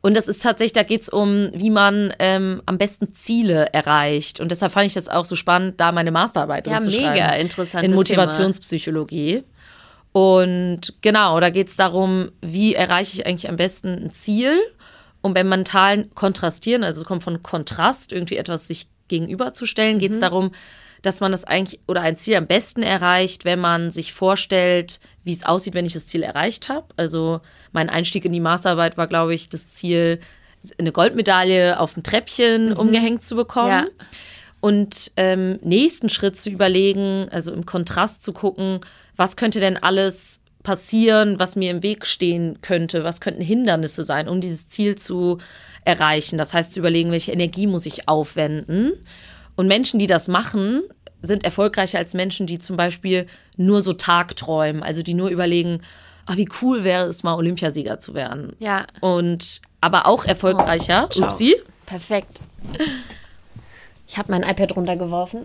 [0.00, 4.38] Und das ist tatsächlich, da geht es um, wie man ähm, am besten Ziele erreicht.
[4.40, 7.04] Und deshalb fand ich das auch so spannend, da meine Masterarbeit ja, zu schreiben.
[7.04, 7.84] Ja, mega interessant.
[7.84, 9.32] In Motivationspsychologie.
[9.32, 9.44] Thema.
[10.12, 14.58] Und genau, da geht es darum, wie erreiche ich eigentlich am besten ein Ziel.
[15.20, 20.18] Und beim mentalen Kontrastieren, also es kommt von Kontrast, irgendwie etwas sich gegenüberzustellen, geht es
[20.18, 20.22] mhm.
[20.22, 20.50] darum,
[21.02, 25.32] dass man das eigentlich oder ein Ziel am besten erreicht, wenn man sich vorstellt, wie
[25.32, 26.86] es aussieht, wenn ich das Ziel erreicht habe.
[26.96, 27.40] Also
[27.72, 30.20] mein Einstieg in die Masterarbeit war, glaube ich, das Ziel,
[30.78, 32.76] eine Goldmedaille auf dem Treppchen mhm.
[32.76, 33.68] umgehängt zu bekommen.
[33.68, 33.86] Ja.
[34.60, 38.80] Und ähm, nächsten Schritt zu überlegen, also im Kontrast zu gucken,
[39.16, 44.28] was könnte denn alles passieren, was mir im Weg stehen könnte, was könnten Hindernisse sein,
[44.28, 45.38] um dieses Ziel zu
[45.84, 46.38] erreichen.
[46.38, 48.92] Das heißt zu überlegen, welche Energie muss ich aufwenden.
[49.58, 50.82] Und Menschen, die das machen,
[51.20, 55.80] sind erfolgreicher als Menschen, die zum Beispiel nur so Tagträumen, also die nur überlegen,
[56.26, 58.54] ah, wie cool wäre es mal Olympiasieger zu werden.
[58.60, 58.86] Ja.
[59.00, 61.08] Und aber auch erfolgreicher.
[61.16, 61.56] Oh, Upsi.
[61.86, 62.40] Perfekt.
[64.06, 65.44] Ich habe mein iPad runtergeworfen.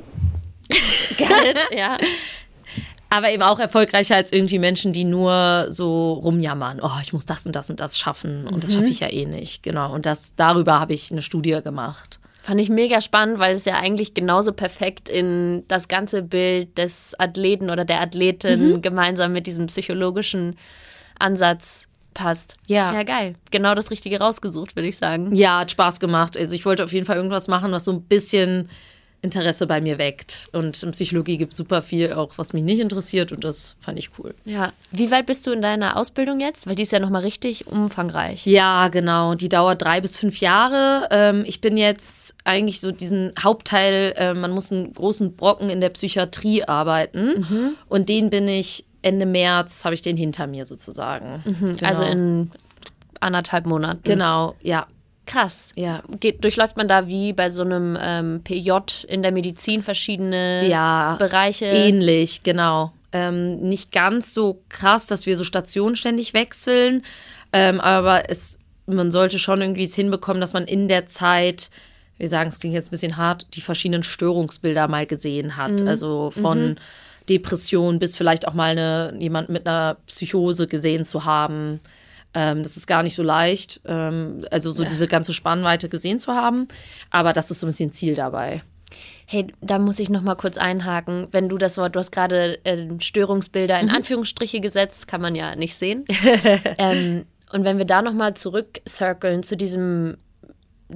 [1.18, 1.98] Geil, ja.
[3.10, 6.82] Aber eben auch erfolgreicher als irgendwie Menschen, die nur so rumjammern.
[6.84, 8.46] Oh, ich muss das und das und das schaffen.
[8.46, 9.64] Und das schaffe ich ja eh nicht.
[9.64, 9.92] Genau.
[9.92, 12.20] Und das, darüber habe ich eine Studie gemacht.
[12.44, 17.18] Fand ich mega spannend, weil es ja eigentlich genauso perfekt in das ganze Bild des
[17.18, 18.82] Athleten oder der Athletin mhm.
[18.82, 20.58] gemeinsam mit diesem psychologischen
[21.18, 22.58] Ansatz passt.
[22.68, 22.94] Ja.
[22.94, 23.36] Ja, geil.
[23.50, 25.34] Genau das Richtige rausgesucht, würde ich sagen.
[25.34, 26.36] Ja, hat Spaß gemacht.
[26.36, 28.68] Also ich wollte auf jeden Fall irgendwas machen, was so ein bisschen
[29.24, 30.50] Interesse bei mir weckt.
[30.52, 33.98] Und in Psychologie gibt es super viel, auch was mich nicht interessiert und das fand
[33.98, 34.36] ich cool.
[34.44, 34.74] Ja.
[34.92, 36.68] Wie weit bist du in deiner Ausbildung jetzt?
[36.68, 38.46] Weil die ist ja nochmal richtig umfangreich.
[38.46, 39.36] Ja, genau.
[39.36, 41.08] Die dauert drei bis fünf Jahre.
[41.10, 45.80] Ähm, ich bin jetzt eigentlich so diesen Hauptteil, äh, man muss einen großen Brocken in
[45.80, 47.46] der Psychiatrie arbeiten.
[47.50, 47.70] Mhm.
[47.88, 51.42] Und den bin ich Ende März, habe ich den hinter mir sozusagen.
[51.46, 51.78] Mhm.
[51.78, 51.88] Genau.
[51.88, 52.52] Also in
[53.22, 54.02] anderthalb Monaten.
[54.04, 54.86] Genau, ja.
[55.26, 55.72] Krass.
[55.76, 56.02] Ja.
[56.20, 58.72] Geht, durchläuft man da wie bei so einem ähm, PJ
[59.08, 61.66] in der Medizin verschiedene ja, Bereiche?
[61.66, 62.92] Ähnlich, genau.
[63.12, 67.04] Ähm, nicht ganz so krass, dass wir so Stationen ständig wechseln,
[67.54, 71.70] ähm, aber es, man sollte schon irgendwie es hinbekommen, dass man in der Zeit,
[72.18, 75.82] wir sagen, es klingt jetzt ein bisschen hart, die verschiedenen Störungsbilder mal gesehen hat.
[75.82, 75.88] Mhm.
[75.88, 76.76] Also von mhm.
[77.30, 81.80] Depression bis vielleicht auch mal eine, jemand mit einer Psychose gesehen zu haben.
[82.34, 84.90] Ähm, das ist gar nicht so leicht, ähm, also so ja.
[84.90, 86.68] diese ganze Spannweite gesehen zu haben.
[87.10, 88.64] Aber das ist so ein bisschen Ziel dabei.
[89.26, 91.28] Hey, da muss ich noch mal kurz einhaken.
[91.32, 93.96] Wenn du das Wort, du hast gerade äh, Störungsbilder in mhm.
[93.96, 96.06] Anführungsstriche gesetzt, kann man ja nicht sehen.
[96.78, 100.18] ähm, und wenn wir da noch mal zurückcirkeln zu diesem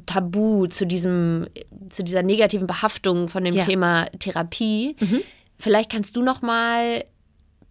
[0.06, 1.48] Tabu, zu diesem,
[1.90, 3.64] zu dieser negativen Behaftung von dem ja.
[3.64, 5.22] Thema Therapie, mhm.
[5.58, 7.06] vielleicht kannst du noch mal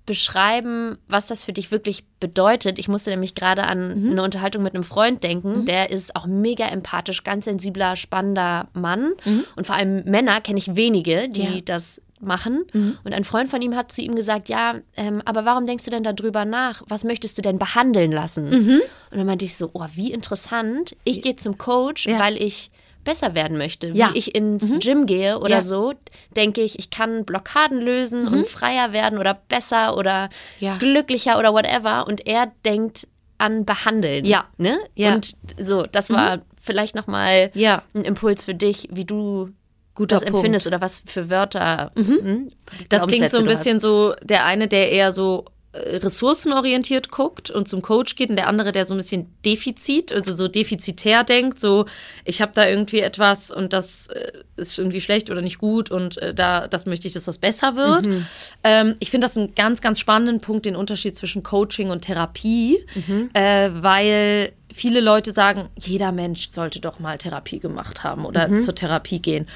[0.06, 2.78] beschreiben, was das für dich wirklich bedeutet.
[2.78, 4.10] Ich musste nämlich gerade an mhm.
[4.12, 5.60] eine Unterhaltung mit einem Freund denken.
[5.60, 5.66] Mhm.
[5.66, 9.12] Der ist auch mega empathisch, ganz sensibler, spannender Mann.
[9.24, 9.44] Mhm.
[9.56, 11.60] Und vor allem Männer kenne ich wenige, die ja.
[11.64, 12.64] das machen.
[12.72, 12.98] Mhm.
[13.04, 15.90] Und ein Freund von ihm hat zu ihm gesagt, ja, ähm, aber warum denkst du
[15.90, 16.82] denn darüber nach?
[16.88, 18.48] Was möchtest du denn behandeln lassen?
[18.48, 18.80] Mhm.
[19.10, 20.96] Und dann meinte ich so, oh, wie interessant.
[21.04, 22.18] Ich gehe zum Coach, ja.
[22.18, 22.70] weil ich
[23.06, 23.88] besser werden möchte.
[23.94, 24.10] Ja.
[24.12, 24.78] Wie ich ins mhm.
[24.80, 25.60] Gym gehe oder ja.
[25.62, 25.94] so,
[26.36, 28.32] denke ich, ich kann Blockaden lösen mhm.
[28.32, 30.76] und freier werden oder besser oder ja.
[30.76, 32.06] glücklicher oder whatever.
[32.06, 34.24] Und er denkt an Behandeln.
[34.24, 34.44] Ja.
[34.58, 34.78] Ne?
[34.94, 35.14] ja.
[35.14, 36.42] Und so, das war mhm.
[36.60, 37.82] vielleicht nochmal ja.
[37.94, 39.50] ein Impuls für dich, wie du
[39.94, 40.36] Guter das Punkt.
[40.36, 41.90] empfindest oder was für Wörter.
[41.94, 42.18] Mhm.
[42.18, 42.50] Hm,
[42.90, 47.82] das klingt so ein bisschen so, der eine, der eher so ressourcenorientiert guckt und zum
[47.82, 51.86] Coach geht und der andere, der so ein bisschen Defizit, also so defizitär denkt, so
[52.24, 56.18] ich habe da irgendwie etwas und das äh, ist irgendwie schlecht oder nicht gut und
[56.18, 58.06] äh, da das möchte ich, dass das besser wird.
[58.06, 58.26] Mhm.
[58.64, 62.78] Ähm, ich finde das einen ganz, ganz spannenden Punkt, den Unterschied zwischen Coaching und Therapie,
[62.94, 63.30] mhm.
[63.32, 68.60] äh, weil viele Leute sagen, jeder Mensch sollte doch mal Therapie gemacht haben oder mhm.
[68.60, 69.46] zur Therapie gehen.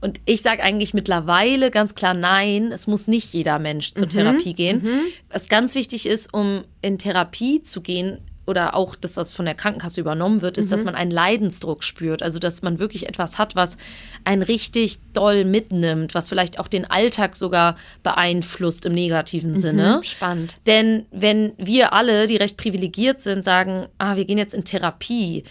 [0.00, 4.10] Und ich sage eigentlich mittlerweile ganz klar nein, es muss nicht jeder Mensch zur mhm.
[4.10, 4.82] Therapie gehen.
[4.82, 5.00] Mhm.
[5.30, 8.18] Was ganz wichtig ist, um in Therapie zu gehen,
[8.50, 10.70] oder auch, dass das von der Krankenkasse übernommen wird, ist, mhm.
[10.70, 12.22] dass man einen Leidensdruck spürt.
[12.22, 13.78] Also, dass man wirklich etwas hat, was
[14.24, 19.58] einen richtig doll mitnimmt, was vielleicht auch den Alltag sogar beeinflusst im negativen mhm.
[19.58, 20.00] Sinne.
[20.02, 20.56] Spannend.
[20.66, 25.44] Denn wenn wir alle, die recht privilegiert sind, sagen, ah, wir gehen jetzt in Therapie,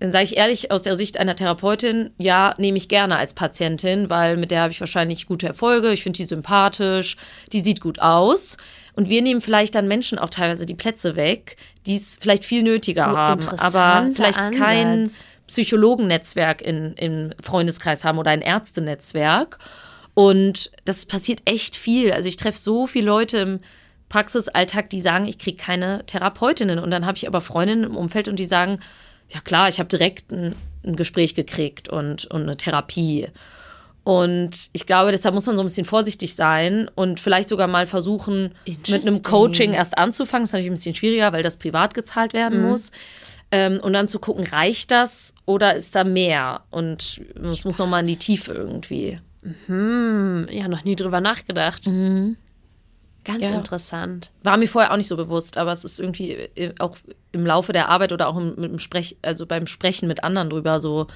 [0.00, 4.08] dann sage ich ehrlich, aus der Sicht einer Therapeutin, ja, nehme ich gerne als Patientin,
[4.08, 5.92] weil mit der habe ich wahrscheinlich gute Erfolge.
[5.92, 7.18] Ich finde die sympathisch,
[7.52, 8.56] die sieht gut aus.
[8.94, 12.62] Und wir nehmen vielleicht dann Menschen auch teilweise die Plätze weg, die es vielleicht viel
[12.62, 14.58] nötiger oh, haben, aber vielleicht Ansatz.
[14.58, 15.10] kein
[15.46, 19.58] Psychologennetzwerk in, im Freundeskreis haben oder ein Ärztenetzwerk.
[20.14, 22.12] Und das passiert echt viel.
[22.12, 23.60] Also ich treffe so viele Leute im
[24.08, 26.78] Praxisalltag, die sagen, ich kriege keine Therapeutinnen.
[26.78, 28.80] Und dann habe ich aber Freundinnen im Umfeld und die sagen,
[29.32, 33.28] ja klar, ich habe direkt ein, ein, Gespräch gekriegt und, und eine Therapie.
[34.02, 37.86] Und ich glaube, deshalb muss man so ein bisschen vorsichtig sein und vielleicht sogar mal
[37.86, 40.42] versuchen, mit einem Coaching erst anzufangen.
[40.42, 42.68] Das ist natürlich ein bisschen schwieriger, weil das privat gezahlt werden mhm.
[42.68, 42.92] muss.
[43.52, 46.62] Ähm, und dann zu gucken, reicht das oder ist da mehr?
[46.70, 49.18] Und es muss nochmal in die Tiefe irgendwie.
[49.66, 50.46] Mhm.
[50.50, 51.86] Ja, noch nie drüber nachgedacht.
[51.86, 52.36] Mhm.
[53.24, 53.50] Ganz ja.
[53.50, 54.30] interessant.
[54.42, 56.96] War mir vorher auch nicht so bewusst, aber es ist irgendwie äh, auch
[57.32, 60.80] im Laufe der Arbeit oder auch im, im Sprech, also beim Sprechen mit anderen drüber
[60.80, 61.06] so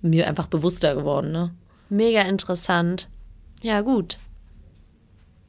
[0.00, 1.30] mir einfach bewusster geworden.
[1.30, 1.54] Ne?
[1.88, 3.08] Mega interessant.
[3.62, 4.18] Ja, gut.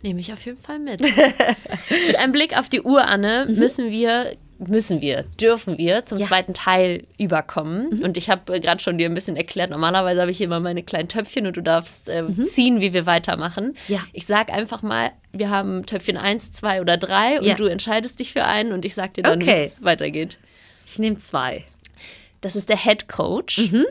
[0.03, 1.01] Nehme ich auf jeden Fall mit.
[2.07, 3.55] mit einem Blick auf die Uhr, Anne, mhm.
[3.55, 4.35] müssen wir
[4.67, 6.25] müssen wir, dürfen wir zum ja.
[6.25, 7.89] zweiten Teil überkommen.
[7.89, 8.03] Mhm.
[8.03, 10.59] Und ich habe äh, gerade schon dir ein bisschen erklärt, normalerweise habe ich hier immer
[10.59, 12.43] meine kleinen Töpfchen und du darfst äh, mhm.
[12.43, 13.75] ziehen, wie wir weitermachen.
[13.87, 13.99] Ja.
[14.13, 17.55] Ich sage einfach mal, wir haben Töpfchen 1, 2 oder 3 und ja.
[17.55, 19.47] du entscheidest dich für einen und ich sage dir dann, okay.
[19.47, 20.39] wie es weitergeht.
[20.85, 21.63] Ich nehme zwei.
[22.41, 23.57] Das ist der Head Coach.
[23.57, 23.85] Mhm.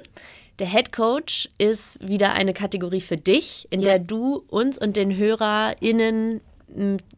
[0.59, 5.17] Der Head Coach ist wieder eine Kategorie für dich, in der du uns und den
[5.17, 6.41] HörerInnen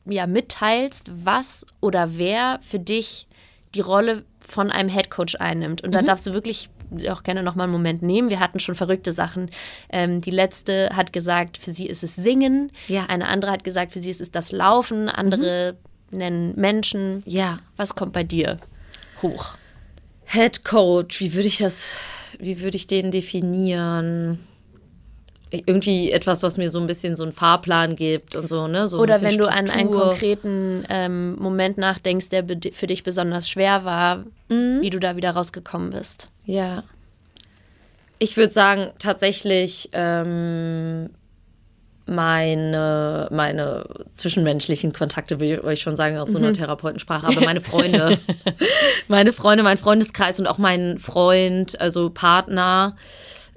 [0.07, 3.27] ja, mitteilst, was oder wer für dich
[3.75, 5.83] die Rolle von einem Headcoach einnimmt.
[5.83, 6.07] Und da mhm.
[6.07, 6.71] darfst du wirklich
[7.09, 8.31] auch gerne noch mal einen Moment nehmen.
[8.31, 9.51] Wir hatten schon verrückte Sachen.
[9.91, 12.71] Ähm, die letzte hat gesagt, für sie ist es Singen.
[12.89, 13.07] Ja.
[13.07, 15.09] Eine andere hat gesagt, für sie ist es das Laufen.
[15.09, 15.77] Andere
[16.11, 16.19] mhm.
[16.19, 17.23] nennen Menschen.
[17.27, 17.59] Ja.
[17.77, 18.59] Was kommt bei dir
[19.23, 19.55] hoch?
[20.25, 21.97] Head Coach, wie würde ich das,
[22.39, 24.39] wie würde ich den definieren?
[25.67, 28.88] Irgendwie etwas, was mir so ein bisschen so einen Fahrplan gibt und so, ne?
[28.88, 29.51] So Oder wenn Struktur.
[29.51, 34.81] du an einen konkreten ähm, Moment nachdenkst, der für dich besonders schwer war, mhm.
[34.81, 36.31] wie du da wieder rausgekommen bist.
[36.45, 36.83] Ja.
[38.19, 41.11] Ich würde sagen, tatsächlich ähm,
[42.07, 46.55] meine, meine zwischenmenschlichen Kontakte, will ich euch schon sagen, aus so einer mhm.
[46.55, 48.19] Therapeutensprache, aber meine Freunde,
[49.09, 52.97] meine Freunde, mein Freundeskreis und auch mein Freund, also Partner,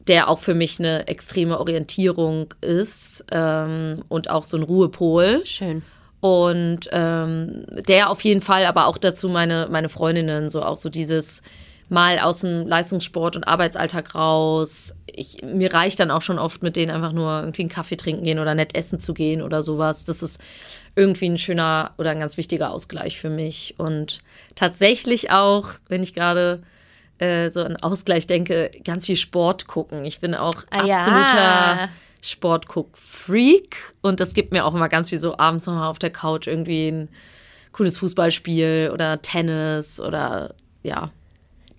[0.07, 5.45] der auch für mich eine extreme Orientierung ist ähm, und auch so ein Ruhepol.
[5.45, 5.81] Schön.
[6.19, 10.89] Und ähm, der auf jeden Fall, aber auch dazu meine, meine Freundinnen, so auch so
[10.89, 11.41] dieses
[11.89, 14.97] mal aus dem Leistungssport und Arbeitsalltag raus.
[15.05, 18.23] Ich, mir reicht dann auch schon oft mit denen einfach nur irgendwie einen Kaffee trinken
[18.23, 20.03] gehen oder nett essen zu gehen oder sowas.
[20.03, 20.41] Das ist
[20.95, 23.75] irgendwie ein schöner oder ein ganz wichtiger Ausgleich für mich.
[23.77, 24.19] Und
[24.55, 26.61] tatsächlich auch, wenn ich gerade
[27.19, 30.05] äh, so an Ausgleich denke, ganz viel Sport gucken.
[30.05, 31.89] Ich bin auch ah, absoluter ja.
[32.21, 36.47] Sportguck-Freak und das gibt mir auch immer ganz viel so abends nochmal auf der Couch
[36.47, 37.09] irgendwie ein
[37.71, 41.11] cooles Fußballspiel oder Tennis oder ja,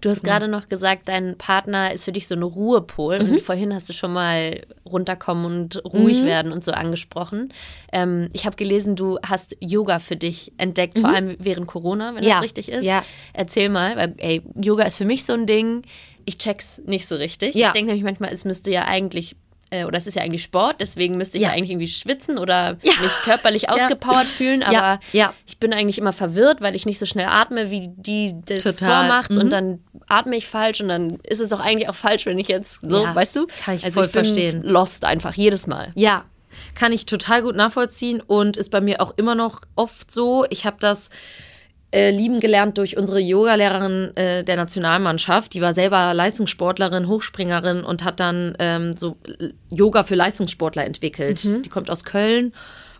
[0.00, 3.22] Du hast gerade noch gesagt, dein Partner ist für dich so ein Ruhepol.
[3.22, 3.32] Mhm.
[3.32, 6.26] Und vorhin hast du schon mal runterkommen und ruhig mhm.
[6.26, 7.52] werden und so angesprochen.
[7.92, 11.00] Ähm, ich habe gelesen, du hast Yoga für dich entdeckt, mhm.
[11.00, 12.34] vor allem während Corona, wenn ja.
[12.34, 12.84] das richtig ist.
[12.84, 13.04] Ja.
[13.32, 15.82] Erzähl mal, weil ey, Yoga ist für mich so ein Ding.
[16.24, 17.54] Ich check's nicht so richtig.
[17.54, 17.68] Ja.
[17.68, 19.34] Ich denke nämlich manchmal, es müsste ja eigentlich
[19.70, 22.38] äh, oder es ist ja eigentlich Sport, deswegen müsste ich ja, ja eigentlich irgendwie schwitzen
[22.38, 22.92] oder ja.
[23.02, 24.30] mich körperlich ausgepowert ja.
[24.30, 25.00] fühlen, aber
[25.46, 29.02] ich bin eigentlich immer verwirrt, weil ich nicht so schnell atme, wie die das Total.
[29.02, 29.38] vormacht mhm.
[29.38, 32.48] und dann atme ich falsch und dann ist es doch eigentlich auch falsch, wenn ich
[32.48, 33.46] jetzt so, weißt du?
[33.64, 34.62] Kann ich also voll ich bin verstehen.
[34.62, 35.90] Lost einfach jedes Mal.
[35.94, 36.24] Ja,
[36.74, 40.44] kann ich total gut nachvollziehen und ist bei mir auch immer noch oft so.
[40.50, 41.10] Ich habe das
[41.90, 45.54] äh, lieben gelernt durch unsere Yogalehrerin äh, der Nationalmannschaft.
[45.54, 49.16] Die war selber Leistungssportlerin, Hochspringerin und hat dann ähm, so
[49.70, 51.44] Yoga für Leistungssportler entwickelt.
[51.44, 51.62] Mhm.
[51.62, 52.52] Die kommt aus Köln.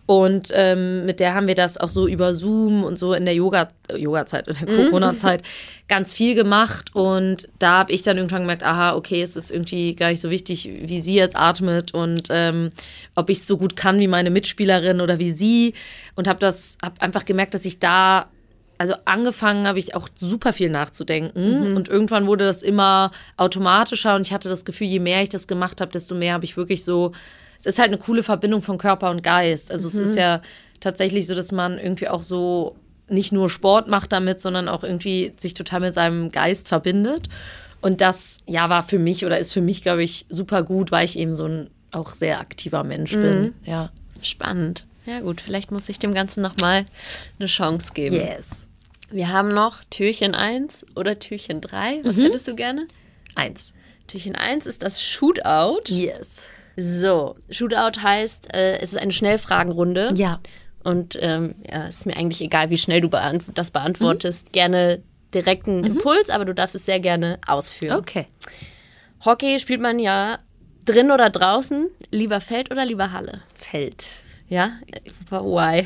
[0.08, 3.34] Und ähm, mit der haben wir das auch so über Zoom und so in der
[3.34, 4.84] Yoga, Yoga-Zeit, in der mhm.
[4.86, 5.42] Corona-Zeit
[5.86, 6.94] ganz viel gemacht.
[6.94, 10.30] Und da habe ich dann irgendwann gemerkt, aha, okay, es ist irgendwie gar nicht so
[10.30, 12.70] wichtig, wie sie jetzt atmet und ähm,
[13.16, 15.74] ob ich es so gut kann wie meine Mitspielerin oder wie sie.
[16.14, 18.30] Und habe das, habe einfach gemerkt, dass ich da
[18.78, 21.76] also angefangen habe ich auch super viel nachzudenken mhm.
[21.76, 25.48] und irgendwann wurde das immer automatischer und ich hatte das Gefühl, je mehr ich das
[25.48, 27.12] gemacht habe, desto mehr habe ich wirklich so,
[27.58, 29.70] es ist halt eine coole Verbindung von Körper und Geist.
[29.70, 29.94] Also mhm.
[29.94, 30.20] es ist mhm.
[30.20, 30.42] ja
[30.80, 32.76] tatsächlich so, dass man irgendwie auch so
[33.08, 37.28] nicht nur Sport macht damit, sondern auch irgendwie sich total mit seinem Geist verbindet.
[37.80, 41.04] Und das, ja, war für mich oder ist für mich, glaube ich, super gut, weil
[41.04, 43.22] ich eben so ein auch sehr aktiver Mensch mhm.
[43.22, 43.54] bin.
[43.64, 43.90] Ja.
[44.22, 44.84] Spannend.
[45.06, 46.84] Ja, gut, vielleicht muss ich dem Ganzen nochmal
[47.38, 48.16] eine Chance geben.
[48.16, 48.68] Yes.
[49.10, 52.00] Wir haben noch Türchen 1 oder Türchen 3.
[52.02, 52.24] Was mhm.
[52.24, 52.86] hättest du gerne?
[53.36, 53.72] 1.
[54.06, 55.84] Türchen 1 ist das Shootout.
[55.86, 56.48] Yes.
[56.80, 60.10] So, Shootout heißt, äh, es ist eine Schnellfragenrunde.
[60.14, 60.38] Ja.
[60.84, 64.48] Und ähm, ja, ist mir eigentlich egal, wie schnell du beant das beantwortest.
[64.48, 64.52] Mhm.
[64.52, 65.02] Gerne
[65.34, 65.84] direkten mhm.
[65.84, 67.98] Impuls, aber du darfst es sehr gerne ausführen.
[67.98, 68.26] Okay.
[69.24, 70.38] Hockey spielt man ja
[70.84, 71.88] drin oder draußen.
[72.12, 73.40] Lieber Feld oder lieber Halle?
[73.54, 74.22] Feld.
[74.48, 74.78] Ja?
[75.30, 75.84] Why?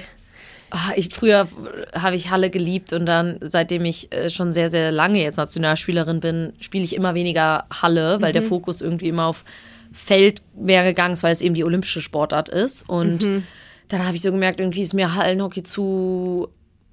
[0.69, 1.49] Ah, ich, früher
[1.95, 6.21] habe ich Halle geliebt und dann, seitdem ich äh, schon sehr, sehr lange jetzt Nationalspielerin
[6.21, 8.35] bin, spiele ich immer weniger Halle, weil mhm.
[8.35, 9.45] der Fokus irgendwie immer auf
[9.93, 12.89] Feld mehr gegangen ist, weil es eben die olympische Sportart ist.
[12.89, 13.45] Und mhm.
[13.89, 16.49] dann habe ich so gemerkt, irgendwie ist mir Hallenhockey zu,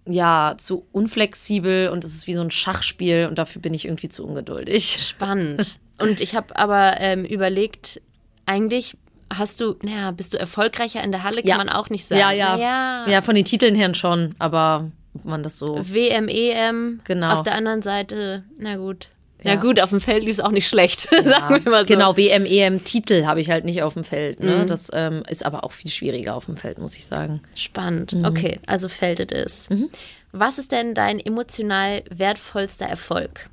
[0.05, 4.09] ja, zu unflexibel und es ist wie so ein Schachspiel und dafür bin ich irgendwie
[4.09, 4.97] zu ungeduldig.
[4.99, 5.79] Spannend.
[5.99, 8.01] Und ich habe aber ähm, überlegt,
[8.45, 8.95] eigentlich
[9.33, 11.57] hast du, naja, bist du erfolgreicher in der Halle, kann ja.
[11.57, 12.21] man auch nicht sagen.
[12.21, 12.57] Ja, ja.
[12.57, 13.05] ja.
[13.07, 15.77] Ja, von den Titeln her schon, aber ob man das so.
[15.81, 17.01] WM, EM.
[17.03, 17.33] Genau.
[17.33, 19.09] Auf der anderen Seite, na gut.
[19.43, 21.23] Ja, ja gut, auf dem Feld lief es auch nicht schlecht, ja.
[21.23, 21.93] sagen wir mal so.
[21.93, 24.41] Genau, WM, EM, Titel habe ich halt nicht auf dem Feld.
[24.41, 24.57] Ne?
[24.59, 24.67] Mhm.
[24.67, 27.41] Das ähm, ist aber auch viel schwieriger auf dem Feld, muss ich sagen.
[27.55, 28.13] Spannend.
[28.13, 28.25] Mhm.
[28.25, 29.69] Okay, also Feld it is.
[29.69, 29.89] Mhm.
[30.31, 33.49] Was ist denn dein emotional wertvollster Erfolg?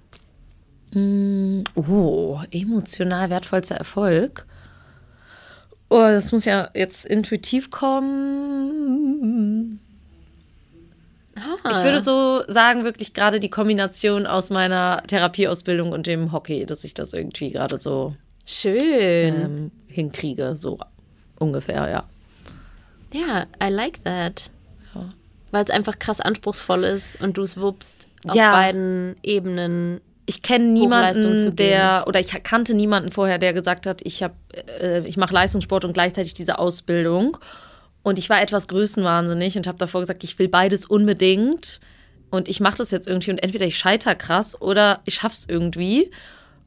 [0.93, 4.47] Mm, oh, emotional wertvollster Erfolg.
[5.89, 9.07] Oh, das muss ja jetzt intuitiv kommen.
[11.37, 11.71] Ah.
[11.71, 16.85] Ich würde so sagen, wirklich gerade die Kombination aus meiner Therapieausbildung und dem Hockey, dass
[16.85, 18.15] ich das irgendwie gerade so
[18.47, 20.79] schön ähm, hinkriege, so
[21.39, 22.05] ungefähr, ja.
[23.13, 24.51] Ja, I like that.
[25.53, 28.51] Weil es einfach krass anspruchsvoll ist und du es wuppst auf ja.
[28.51, 30.01] beiden Ebenen.
[30.27, 34.35] Ich kenne niemanden, der oder ich kannte niemanden vorher, der gesagt hat, ich habe,
[34.81, 37.39] äh, ich mache Leistungssport und gleichzeitig diese Ausbildung.
[38.07, 41.81] Und ich war etwas größenwahnsinnig und habe davor gesagt, ich will beides unbedingt.
[42.31, 46.13] Und ich mache das jetzt irgendwie und entweder ich scheiter krass oder ich schaff's irgendwie.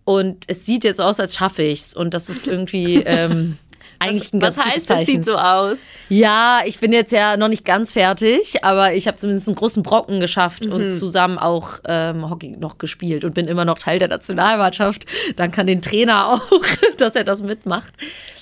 [0.03, 1.95] Und es sieht jetzt so aus, als schaffe ich's.
[1.95, 3.57] Und das ist irgendwie ähm,
[3.99, 5.87] eigentlich was, ein ganz Was heißt, es sieht so aus?
[6.09, 9.81] Ja, ich bin jetzt ja noch nicht ganz fertig, aber ich habe zumindest einen großen
[9.81, 10.73] Brocken geschafft mhm.
[10.73, 15.05] und zusammen auch ähm, Hockey noch gespielt und bin immer noch Teil der Nationalmannschaft.
[15.37, 16.65] Dann kann den Trainer auch,
[16.97, 17.93] dass er das mitmacht.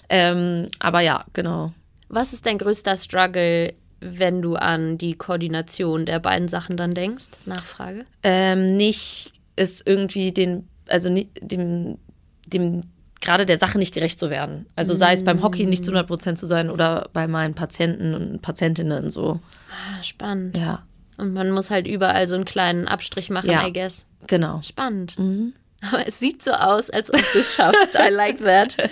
[0.10, 1.74] Ähm, aber ja, genau.
[2.10, 7.26] Was ist dein größter Struggle wenn du an die Koordination der beiden Sachen dann denkst?
[7.46, 8.06] Nachfrage.
[8.24, 11.98] Ähm, nicht ist irgendwie den, also dem,
[12.46, 12.82] dem
[13.20, 14.68] gerade der Sache nicht gerecht zu werden.
[14.76, 18.14] Also sei es beim Hockey nicht zu 100 Prozent zu sein oder bei meinen Patienten
[18.14, 19.40] und Patientinnen so.
[19.72, 20.58] Ah, spannend.
[20.58, 20.84] Ja.
[21.18, 24.06] Und man muss halt überall so einen kleinen Abstrich machen, ja, I guess.
[24.28, 24.62] Genau.
[24.62, 25.18] Spannend.
[25.18, 25.54] Mhm.
[25.82, 27.96] Aber es sieht so aus, als ob du es schaffst.
[27.96, 28.78] I like that.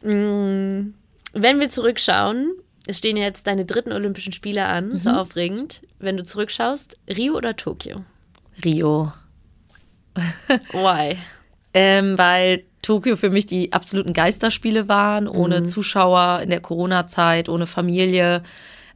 [0.00, 0.94] Mm.
[1.32, 2.52] Wenn wir zurückschauen,
[2.86, 4.98] es stehen jetzt deine dritten Olympischen Spiele an, mhm.
[4.98, 5.82] so aufregend.
[5.98, 8.04] Wenn du zurückschaust, Rio oder Tokio?
[8.64, 9.12] Rio.
[10.72, 11.16] Why?
[11.74, 15.66] ähm, weil Tokio für mich die absoluten Geisterspiele waren, ohne mhm.
[15.66, 18.42] Zuschauer in der Corona-Zeit, ohne Familie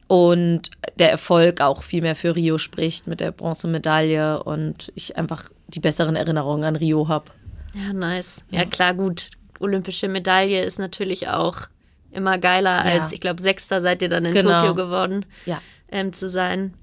[0.07, 5.51] und der Erfolg auch viel mehr für Rio spricht mit der Bronzemedaille und ich einfach
[5.67, 7.31] die besseren Erinnerungen an Rio habe.
[7.73, 8.43] Ja, nice.
[8.51, 9.29] Ja, klar, gut.
[9.59, 11.67] Olympische Medaille ist natürlich auch
[12.13, 13.01] immer geiler ja.
[13.01, 14.61] als, ich glaube, Sechster seid ihr dann in genau.
[14.61, 15.25] Tokio geworden.
[15.45, 15.61] Ja.
[15.91, 16.73] Ähm, zu sein.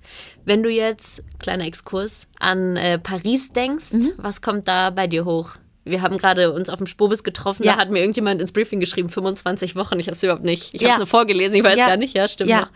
[0.45, 4.13] Wenn du jetzt, kleiner Exkurs, an äh, Paris denkst, mhm.
[4.17, 5.57] was kommt da bei dir hoch?
[5.85, 7.73] Wir haben gerade uns auf dem Spobis getroffen, ja.
[7.73, 9.99] da hat mir irgendjemand ins Briefing geschrieben, 25 Wochen.
[9.99, 10.75] Ich habe es überhaupt nicht.
[10.75, 10.89] Ich ja.
[10.89, 11.87] habe es nur vorgelesen, ich weiß ja.
[11.89, 12.17] gar nicht.
[12.17, 12.51] Ja, stimmt.
[12.51, 12.61] Ja.
[12.61, 12.71] Noch.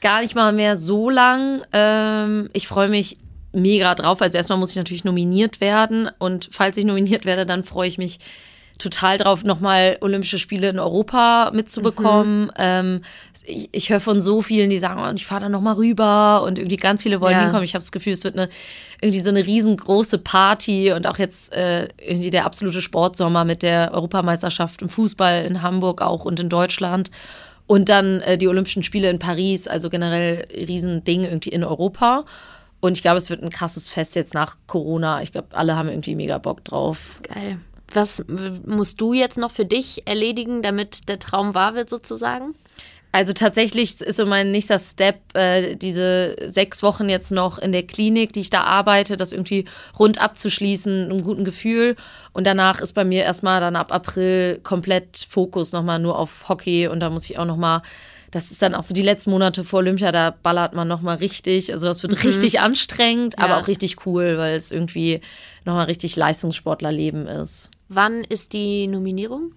[0.00, 1.62] Gar nicht mal mehr so lang.
[1.72, 3.18] Ähm, ich freue mich
[3.52, 4.22] mega drauf.
[4.22, 7.98] Also erstmal muss ich natürlich nominiert werden und falls ich nominiert werde, dann freue ich
[7.98, 8.18] mich
[8.78, 12.44] total drauf, nochmal Olympische Spiele in Europa mitzubekommen.
[12.44, 12.50] Mhm.
[12.56, 13.00] Ähm,
[13.44, 16.58] ich, ich höre von so vielen, die sagen, oh, ich fahre da nochmal rüber und
[16.58, 17.42] irgendwie ganz viele wollen ja.
[17.42, 17.64] hinkommen.
[17.64, 18.48] Ich habe das Gefühl, es wird eine
[19.00, 23.92] irgendwie so eine riesengroße Party und auch jetzt äh, irgendwie der absolute Sportsommer mit der
[23.92, 27.10] Europameisterschaft im Fußball in Hamburg auch und in Deutschland.
[27.66, 32.24] Und dann äh, die Olympischen Spiele in Paris, also generell Riesending irgendwie in Europa.
[32.80, 35.22] Und ich glaube, es wird ein krasses Fest jetzt nach Corona.
[35.22, 37.20] Ich glaube, alle haben irgendwie mega Bock drauf.
[37.22, 37.58] Geil.
[37.92, 42.54] Was musst du jetzt noch für dich erledigen, damit der Traum wahr wird, sozusagen?
[43.16, 47.84] Also tatsächlich ist so mein nächster Step, äh, diese sechs Wochen jetzt noch in der
[47.84, 49.64] Klinik, die ich da arbeite, das irgendwie
[49.98, 51.96] rund abzuschließen, einem guten Gefühl.
[52.34, 56.88] Und danach ist bei mir erstmal dann ab April komplett Fokus nochmal nur auf Hockey
[56.88, 57.80] und da muss ich auch nochmal
[58.30, 61.72] das ist dann auch so die letzten Monate vor Olympia, da ballert man nochmal richtig.
[61.72, 62.28] Also das wird mhm.
[62.28, 63.44] richtig anstrengend, ja.
[63.44, 65.20] aber auch richtig cool, weil es irgendwie
[65.64, 67.70] nochmal richtig Leistungssportlerleben ist.
[67.88, 69.52] Wann ist die Nominierung?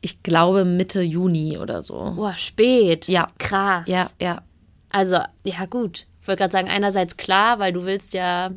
[0.00, 2.12] Ich glaube Mitte Juni oder so.
[2.14, 3.08] Boah, spät.
[3.08, 3.28] Ja.
[3.38, 3.88] Krass.
[3.88, 4.42] Ja, ja.
[4.90, 6.06] Also, ja, gut.
[6.20, 8.50] Ich wollte gerade sagen, einerseits klar, weil du willst ja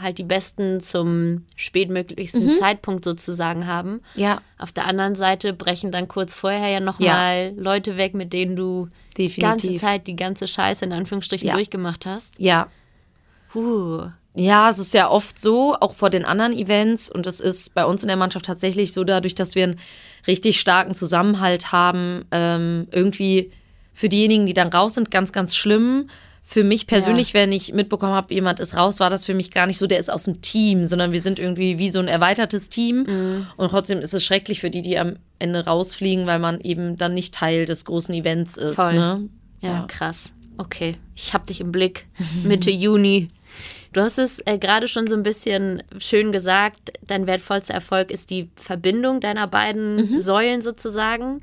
[0.00, 2.52] halt die Besten zum spätmöglichsten mhm.
[2.52, 4.00] Zeitpunkt sozusagen haben.
[4.14, 4.40] Ja.
[4.58, 7.62] Auf der anderen Seite brechen dann kurz vorher ja nochmal ja.
[7.62, 9.34] Leute weg, mit denen du Definitiv.
[9.34, 11.54] die ganze Zeit die ganze Scheiße in Anführungsstrichen ja.
[11.54, 12.38] durchgemacht hast.
[12.38, 12.68] Ja.
[13.52, 14.08] Puh.
[14.34, 17.10] Ja, es ist ja oft so, auch vor den anderen Events.
[17.10, 19.80] Und es ist bei uns in der Mannschaft tatsächlich so, dadurch, dass wir einen
[20.26, 23.50] richtig starken Zusammenhalt haben, ähm, irgendwie
[23.92, 26.08] für diejenigen, die dann raus sind, ganz, ganz schlimm.
[26.52, 27.34] Für mich persönlich, ja.
[27.34, 30.00] wenn ich mitbekommen habe, jemand ist raus, war das für mich gar nicht so, der
[30.00, 33.04] ist aus dem Team, sondern wir sind irgendwie wie so ein erweitertes Team.
[33.06, 33.46] Mhm.
[33.56, 37.14] Und trotzdem ist es schrecklich für die, die am Ende rausfliegen, weil man eben dann
[37.14, 38.74] nicht Teil des großen Events ist.
[38.74, 38.94] Voll.
[38.94, 39.28] Ne?
[39.60, 40.32] Ja, ja, krass.
[40.58, 42.08] Okay, ich hab dich im Blick.
[42.42, 43.28] Mitte Juni.
[43.92, 48.30] Du hast es äh, gerade schon so ein bisschen schön gesagt, dein wertvollster Erfolg ist
[48.30, 50.18] die Verbindung deiner beiden mhm.
[50.18, 51.42] Säulen sozusagen.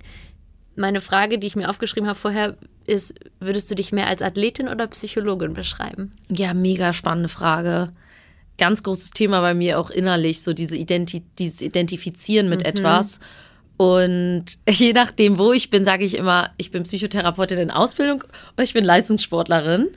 [0.78, 2.56] Meine Frage, die ich mir aufgeschrieben habe vorher,
[2.86, 6.12] ist, würdest du dich mehr als Athletin oder Psychologin beschreiben?
[6.30, 7.90] Ja, mega spannende Frage.
[8.60, 12.68] Ganz großes Thema bei mir auch innerlich, so diese Identi dieses Identifizieren mit mhm.
[12.68, 13.20] etwas.
[13.76, 18.24] Und je nachdem, wo ich bin, sage ich immer, ich bin Psychotherapeutin in Ausbildung
[18.54, 19.88] oder ich bin Leistungssportlerin.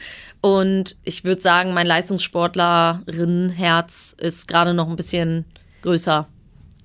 [0.40, 5.44] Und ich würde sagen, mein Leistungssportlerin-Herz ist gerade noch ein bisschen
[5.82, 6.26] größer.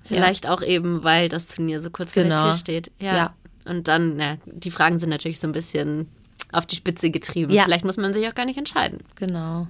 [0.03, 0.53] Vielleicht ja.
[0.53, 2.27] auch eben, weil das Turnier so kurz genau.
[2.27, 2.51] vor der genau.
[2.51, 2.91] Tür steht.
[2.99, 3.15] Ja.
[3.15, 3.33] ja.
[3.65, 6.07] Und dann, na, die Fragen sind natürlich so ein bisschen
[6.51, 7.51] auf die Spitze getrieben.
[7.51, 7.63] Ja.
[7.63, 8.99] Vielleicht muss man sich auch gar nicht entscheiden.
[9.15, 9.67] Genau.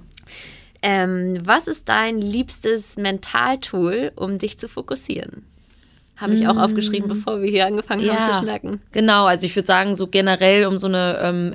[0.81, 5.45] Ähm, was ist dein liebstes Mentaltool, um dich zu fokussieren?
[6.17, 7.09] Habe ich auch aufgeschrieben, mm.
[7.09, 8.81] bevor wir hier angefangen ja, haben zu schnacken.
[8.93, 11.53] Genau, also ich würde sagen, so generell, um so eine ähm,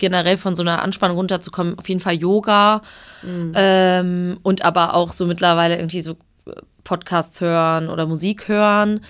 [0.00, 2.82] generell von so einer Anspannung runterzukommen, auf jeden Fall Yoga
[3.22, 3.52] mhm.
[3.54, 6.16] ähm, und aber auch so mittlerweile irgendwie so
[6.84, 9.00] Podcasts hören oder Musik hören.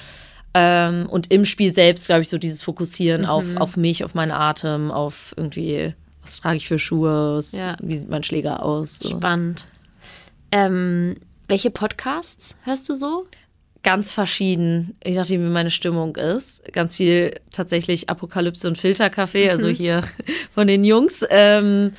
[0.53, 3.29] Ähm, und im Spiel selbst, glaube ich, so dieses Fokussieren mhm.
[3.29, 7.77] auf, auf mich, auf meinen Atem, auf irgendwie, was trage ich für Schuhe, was, ja.
[7.81, 8.97] wie sieht mein Schläger aus.
[8.97, 9.11] So.
[9.11, 9.69] Spannend.
[10.51, 11.17] Ähm,
[11.49, 13.27] welche Podcasts hörst du so?
[13.83, 16.71] Ganz verschieden, je nachdem, wie meine Stimmung ist.
[16.73, 19.75] Ganz viel tatsächlich Apokalypse und Filterkaffee, also mhm.
[19.75, 20.03] hier
[20.53, 21.25] von den Jungs.
[21.31, 21.93] Ähm,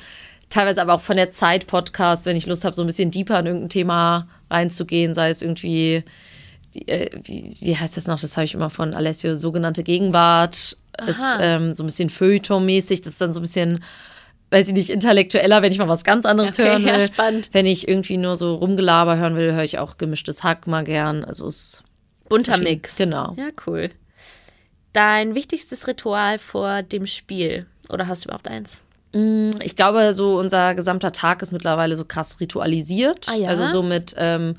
[0.50, 3.40] teilweise aber auch von der Zeit Podcast, wenn ich Lust habe, so ein bisschen deeper
[3.40, 6.04] in irgendein Thema reinzugehen, sei es irgendwie,
[6.74, 8.20] wie, wie, heißt das noch?
[8.20, 10.76] Das habe ich immer von Alessio, sogenannte Gegenwart.
[10.98, 11.08] Aha.
[11.08, 13.80] Ist ähm, so ein bisschen Feuilleton-mäßig, das ist dann so ein bisschen
[14.52, 16.92] weiß ich nicht, intellektueller, wenn ich mal was ganz anderes okay, hören will.
[16.92, 17.48] Ja, spannend.
[17.52, 21.24] Wenn ich irgendwie nur so Rumgelaber hören will, höre ich auch gemischtes Hack mal gern.
[21.24, 21.82] Also es
[22.28, 22.96] bunter Mix.
[22.96, 23.34] Genau.
[23.38, 23.90] Ja, cool.
[24.92, 28.82] Dein wichtigstes Ritual vor dem Spiel oder hast du überhaupt eins?
[29.14, 33.26] Mm, ich glaube, so unser gesamter Tag ist mittlerweile so krass ritualisiert.
[33.30, 33.48] Ah, ja?
[33.48, 34.56] Also so mit ähm,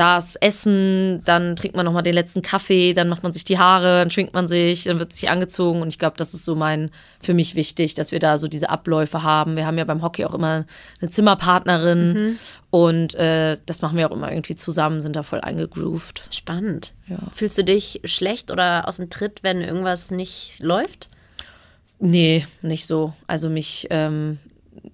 [0.00, 3.98] das Essen, dann trinkt man nochmal den letzten Kaffee, dann macht man sich die Haare,
[3.98, 5.82] dann schwingt man sich, dann wird sich angezogen.
[5.82, 6.90] Und ich glaube, das ist so mein,
[7.20, 9.56] für mich wichtig, dass wir da so diese Abläufe haben.
[9.56, 10.64] Wir haben ja beim Hockey auch immer
[11.02, 12.38] eine Zimmerpartnerin mhm.
[12.70, 16.28] und äh, das machen wir auch immer irgendwie zusammen, sind da voll eingegroovt.
[16.30, 16.94] Spannend.
[17.06, 17.18] Ja.
[17.30, 21.10] Fühlst du dich schlecht oder aus dem Tritt, wenn irgendwas nicht läuft?
[21.98, 23.12] Nee, nicht so.
[23.26, 24.38] Also mich, ähm,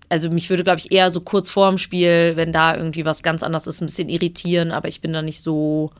[0.08, 3.42] also mich würde, glaube ich, eher so kurz vorm Spiel, wenn da irgendwie was ganz
[3.42, 5.90] anderes ist, ein bisschen irritieren, aber ich bin da nicht so.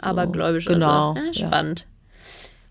[0.00, 0.66] so Abergläubisch.
[0.66, 1.14] Genau.
[1.14, 1.40] Also.
[1.40, 1.80] Ja, spannend.
[1.80, 1.86] Ja.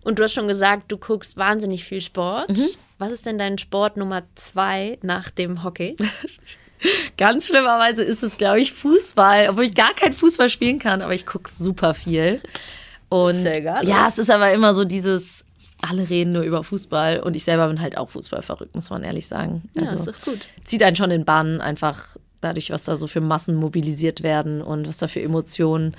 [0.03, 2.49] Und du hast schon gesagt, du guckst wahnsinnig viel Sport.
[2.49, 2.67] Mhm.
[2.97, 5.95] Was ist denn dein Sport Nummer zwei nach dem Hockey?
[7.17, 11.13] Ganz schlimmerweise ist es, glaube ich, Fußball, obwohl ich gar kein Fußball spielen kann, aber
[11.13, 12.41] ich gucke super viel.
[13.09, 15.45] Und ist ja, egal, ja, es ist aber immer so dieses,
[15.81, 19.03] alle reden nur über Fußball und ich selber bin halt auch Fußball verrückt, muss man
[19.03, 19.69] ehrlich sagen.
[19.79, 20.47] Also, ja, ist doch gut.
[20.63, 24.87] Zieht einen schon in Bann, einfach dadurch, was da so für Massen mobilisiert werden und
[24.87, 25.95] was da für Emotionen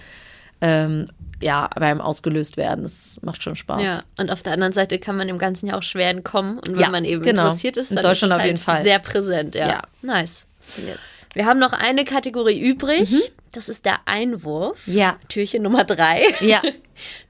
[0.61, 1.09] ähm,
[1.41, 2.83] ja, beim ausgelöst werden.
[2.83, 3.83] Das macht schon Spaß.
[3.83, 6.59] Ja, und auf der anderen Seite kann man dem Ganzen ja auch schwer entkommen.
[6.59, 7.45] Und wenn ja, man eben genau.
[7.45, 8.83] interessiert ist, dann in Deutschland ist es auf halt jeden Fall.
[8.83, 9.55] sehr präsent.
[9.55, 9.83] Ja, ja.
[10.03, 10.47] nice.
[10.77, 11.20] Yes.
[11.35, 13.11] Wir haben noch eine Kategorie übrig.
[13.11, 13.21] Mhm.
[13.53, 14.87] Das ist der Einwurf.
[14.87, 15.19] Ja.
[15.29, 16.23] Türchen Nummer drei.
[16.41, 16.63] Ja.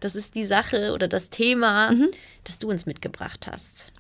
[0.01, 2.09] Das ist die Sache oder das Thema, mhm.
[2.43, 3.93] das du uns mitgebracht hast.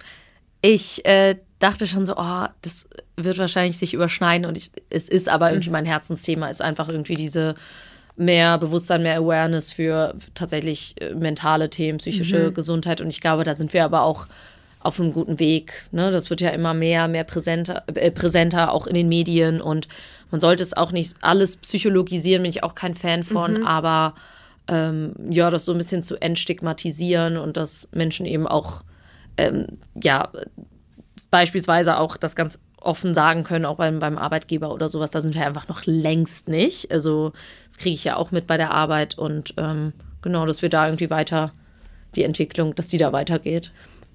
[0.63, 5.29] Ich äh, dachte schon so, oh, das wird wahrscheinlich sich überschneiden und ich, es ist
[5.29, 5.53] aber mhm.
[5.53, 7.55] irgendwie mein Herzensthema, ist einfach irgendwie diese
[8.17, 12.55] mehr Bewusstsein, mehr Awareness für tatsächlich äh, mentale Themen, psychische mhm.
[12.55, 14.27] Gesundheit und ich glaube, da sind wir aber auch
[14.81, 15.85] auf einem guten Weg.
[15.93, 16.11] Ne?
[16.11, 19.61] Das wird ja immer mehr, mehr präsenter, äh, präsenter, auch in den Medien.
[19.61, 19.89] Und
[20.31, 23.67] man sollte es auch nicht alles psychologisieren, bin ich auch kein Fan von, mhm.
[23.67, 24.15] aber
[24.69, 28.83] ähm, ja, das so ein bisschen zu entstigmatisieren und dass Menschen eben auch,
[29.37, 30.31] ähm, ja,
[31.31, 35.35] beispielsweise auch das ganz offen sagen können, auch beim, beim Arbeitgeber oder sowas, da sind
[35.35, 36.91] wir einfach noch längst nicht.
[36.91, 37.33] Also,
[37.69, 40.87] das kriege ich ja auch mit bei der Arbeit und ähm, genau, dass wir da
[40.87, 41.53] irgendwie weiter
[42.17, 43.73] die Entwicklung, dass die da weitergeht.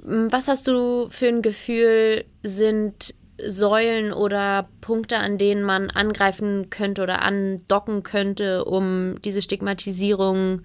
[0.07, 7.01] Was hast du für ein Gefühl, sind Säulen oder Punkte, an denen man angreifen könnte
[7.01, 10.61] oder andocken könnte, um diese Stigmatisierung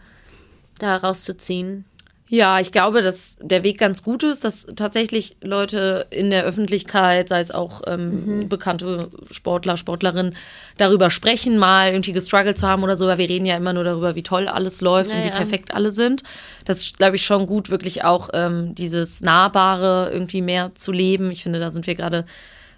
[0.79, 1.87] da rauszuziehen?
[2.33, 7.29] Ja, ich glaube, dass der Weg ganz gut ist, dass tatsächlich Leute in der Öffentlichkeit,
[7.29, 8.49] sei es auch ähm, mhm.
[8.49, 10.37] bekannte Sportler, Sportlerinnen,
[10.77, 13.83] darüber sprechen, mal irgendwie gestruggelt zu haben oder so, weil wir reden ja immer nur
[13.83, 16.23] darüber, wie toll alles läuft ja, und wie perfekt alle sind.
[16.65, 21.33] Das ist, glaube ich, schon gut, wirklich auch ähm, dieses Nahbare irgendwie mehr zu leben.
[21.33, 22.27] Ich finde, da sind wir gerade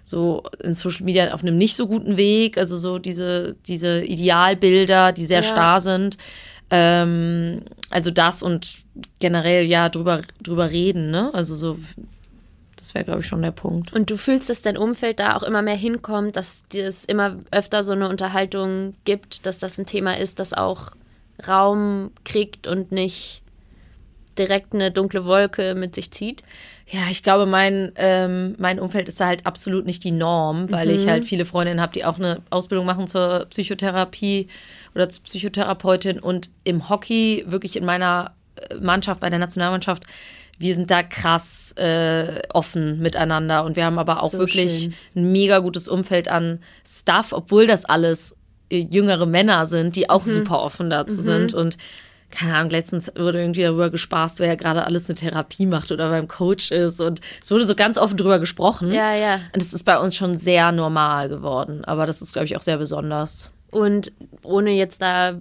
[0.03, 2.57] so in Social Media auf einem nicht so guten Weg.
[2.57, 5.43] Also so diese, diese Idealbilder, die sehr ja.
[5.43, 6.17] starr sind.
[6.75, 7.61] Ähm,
[7.91, 8.83] also das und
[9.19, 11.29] generell ja drüber, drüber reden, ne?
[11.31, 11.77] Also so,
[12.77, 13.93] das wäre, glaube ich, schon der Punkt.
[13.93, 17.83] Und du fühlst, dass dein Umfeld da auch immer mehr hinkommt, dass es immer öfter
[17.83, 20.93] so eine Unterhaltung gibt, dass das ein Thema ist, das auch
[21.47, 23.43] Raum kriegt und nicht
[24.39, 26.41] direkt eine dunkle Wolke mit sich zieht?
[26.93, 30.87] Ja, ich glaube, mein, ähm, mein Umfeld ist da halt absolut nicht die Norm, weil
[30.89, 30.93] mhm.
[30.93, 34.47] ich halt viele Freundinnen habe, die auch eine Ausbildung machen zur Psychotherapie
[34.93, 40.03] oder zur Psychotherapeutin und im Hockey, wirklich in meiner äh, Mannschaft, bei der Nationalmannschaft,
[40.59, 44.93] wir sind da krass äh, offen miteinander und wir haben aber auch so wirklich schön.
[45.15, 48.37] ein mega gutes Umfeld an Stuff, obwohl das alles
[48.69, 50.29] äh, jüngere Männer sind, die auch mhm.
[50.29, 51.23] super offen dazu mhm.
[51.23, 51.77] sind und
[52.33, 56.09] keine Ahnung, letztens wurde irgendwie darüber gespaßt, wer ja gerade alles eine Therapie macht oder
[56.09, 56.99] beim Coach ist.
[56.99, 58.91] Und es wurde so ganz offen drüber gesprochen.
[58.91, 59.35] Ja, ja.
[59.53, 61.85] Und es ist bei uns schon sehr normal geworden.
[61.85, 63.51] Aber das ist, glaube ich, auch sehr besonders.
[63.69, 64.11] Und
[64.43, 65.39] ohne jetzt da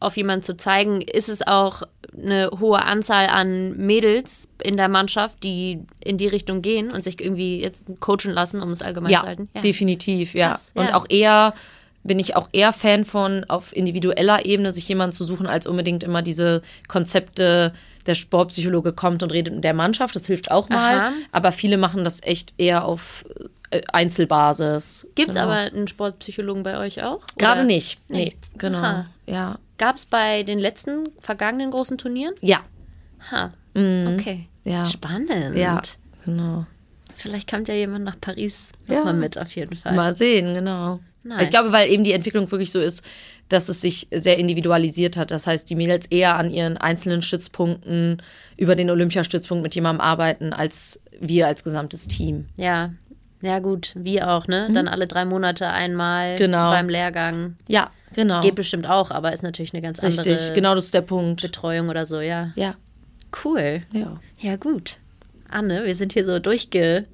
[0.00, 1.82] auf jemanden zu zeigen, ist es auch
[2.16, 7.20] eine hohe Anzahl an Mädels in der Mannschaft, die in die Richtung gehen und sich
[7.20, 9.48] irgendwie jetzt coachen lassen, um es allgemein ja, zu halten.
[9.54, 10.50] Ja, definitiv, ja.
[10.50, 11.54] Krass, und auch eher
[12.02, 16.04] bin ich auch eher Fan von, auf individueller Ebene sich jemanden zu suchen, als unbedingt
[16.04, 17.72] immer diese Konzepte,
[18.06, 20.16] der Sportpsychologe kommt und redet mit der Mannschaft.
[20.16, 20.98] Das hilft auch mal.
[20.98, 21.12] Aha.
[21.30, 23.24] Aber viele machen das echt eher auf
[23.70, 25.06] äh, Einzelbasis.
[25.14, 25.48] Gibt es genau.
[25.48, 27.20] aber einen Sportpsychologen bei euch auch?
[27.36, 28.00] Gerade nicht.
[28.08, 28.36] Nee, nee.
[28.56, 28.78] genau.
[28.78, 29.04] Aha.
[29.26, 29.58] Ja.
[29.76, 32.34] Gab es bei den letzten vergangenen großen Turnieren?
[32.40, 32.60] Ja.
[33.30, 33.52] Ha.
[33.74, 34.16] Mhm.
[34.18, 34.48] Okay.
[34.64, 34.86] Ja.
[34.86, 35.54] Spannend.
[35.54, 35.80] Ja,
[36.24, 36.66] genau.
[37.14, 39.12] Vielleicht kommt ja jemand nach Paris nochmal ja.
[39.12, 39.94] mit, auf jeden Fall.
[39.94, 41.00] Mal sehen, genau.
[41.28, 41.42] Nice.
[41.42, 43.04] Ich glaube, weil eben die Entwicklung wirklich so ist,
[43.48, 45.30] dass es sich sehr individualisiert hat.
[45.30, 48.22] Das heißt, die Mädels eher an ihren einzelnen Stützpunkten
[48.56, 52.46] über den Olympiastützpunkt mit jemandem arbeiten, als wir als gesamtes Team.
[52.56, 52.92] Ja,
[53.42, 54.66] ja gut, wir auch, ne?
[54.68, 54.74] Mhm.
[54.74, 56.70] Dann alle drei Monate einmal genau.
[56.70, 57.56] beim Lehrgang.
[57.68, 58.40] Ja, genau.
[58.40, 61.42] Geht bestimmt auch, aber ist natürlich eine ganz andere Richtig, genau das ist der Punkt.
[61.42, 62.52] Betreuung oder so, ja.
[62.56, 62.74] Ja.
[63.44, 63.82] Cool.
[63.92, 64.18] Ja.
[64.38, 64.98] Ja, gut.
[65.50, 67.04] Anne, wir sind hier so durchge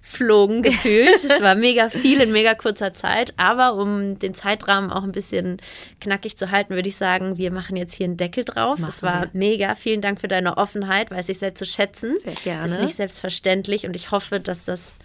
[0.00, 1.24] flogen gefühlt.
[1.24, 3.34] es war mega viel in mega kurzer Zeit.
[3.36, 5.58] Aber um den Zeitrahmen auch ein bisschen
[6.00, 8.78] knackig zu halten, würde ich sagen, wir machen jetzt hier einen Deckel drauf.
[8.78, 9.30] Machen es war wir.
[9.32, 9.74] mega.
[9.74, 12.16] Vielen Dank für deine Offenheit, weiß ich sehr zu schätzen.
[12.22, 12.66] Sehr gerne.
[12.66, 14.98] Ist nicht selbstverständlich und ich hoffe, dass das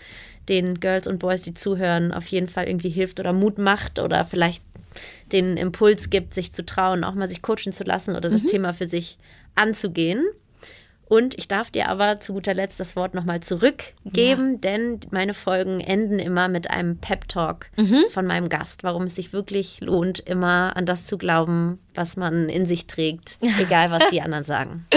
[0.50, 4.24] den Girls und Boys, die zuhören, auf jeden Fall irgendwie hilft oder Mut macht oder
[4.26, 4.64] vielleicht
[5.32, 8.48] den Impuls gibt, sich zu trauen, auch mal sich coachen zu lassen oder das mhm.
[8.48, 9.18] Thema für sich
[9.56, 10.24] anzugehen.
[11.08, 14.60] Und ich darf dir aber zu guter Letzt das Wort nochmal zurückgeben, ja.
[14.60, 18.06] denn meine Folgen enden immer mit einem Pep-Talk mhm.
[18.10, 22.50] von meinem Gast, warum es sich wirklich lohnt, immer an das zu glauben, was man
[22.50, 24.88] in sich trägt, egal was die anderen sagen.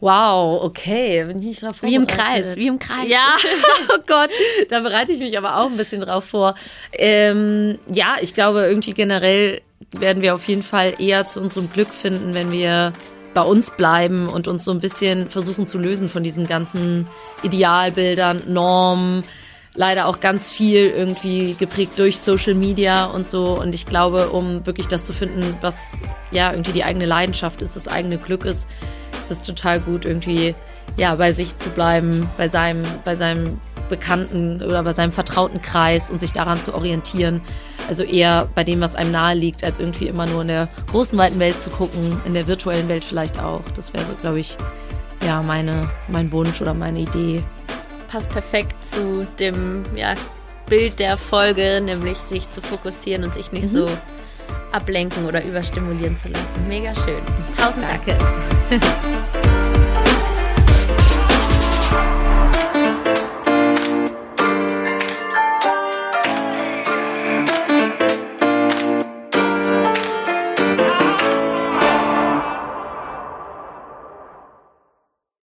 [0.00, 3.08] Wow, okay, bin ich nicht drauf Wie im Kreis, wie im Kreis.
[3.08, 3.36] Ja,
[3.94, 4.30] oh Gott,
[4.68, 6.54] da bereite ich mich aber auch ein bisschen drauf vor.
[6.92, 9.60] Ähm, ja, ich glaube, irgendwie generell
[9.90, 12.92] werden wir auf jeden Fall eher zu unserem Glück finden, wenn wir
[13.34, 17.06] bei uns bleiben und uns so ein bisschen versuchen zu lösen von diesen ganzen
[17.42, 19.22] Idealbildern, Normen,
[19.74, 23.58] leider auch ganz viel irgendwie geprägt durch Social Media und so.
[23.58, 26.00] Und ich glaube, um wirklich das zu finden, was
[26.30, 28.68] ja irgendwie die eigene Leidenschaft ist, das eigene Glück ist,
[29.20, 30.54] ist es total gut, irgendwie
[30.96, 36.10] ja bei sich zu bleiben, bei seinem, bei seinem Bekannten oder bei seinem vertrauten Kreis
[36.10, 37.40] und sich daran zu orientieren.
[37.88, 41.18] Also eher bei dem, was einem nahe liegt, als irgendwie immer nur in der großen,
[41.18, 43.62] weiten Welt zu gucken, in der virtuellen Welt vielleicht auch.
[43.74, 44.56] Das wäre so, glaube ich,
[45.26, 47.42] ja, meine, mein Wunsch oder meine Idee.
[48.08, 50.14] Passt perfekt zu dem ja,
[50.68, 53.76] Bild der Folge, nämlich sich zu fokussieren und sich nicht mhm.
[53.76, 53.88] so
[54.72, 56.66] ablenken oder überstimulieren zu lassen.
[56.68, 57.20] Mega schön.
[57.56, 58.04] Tausend Dank.
[58.06, 58.86] Danke.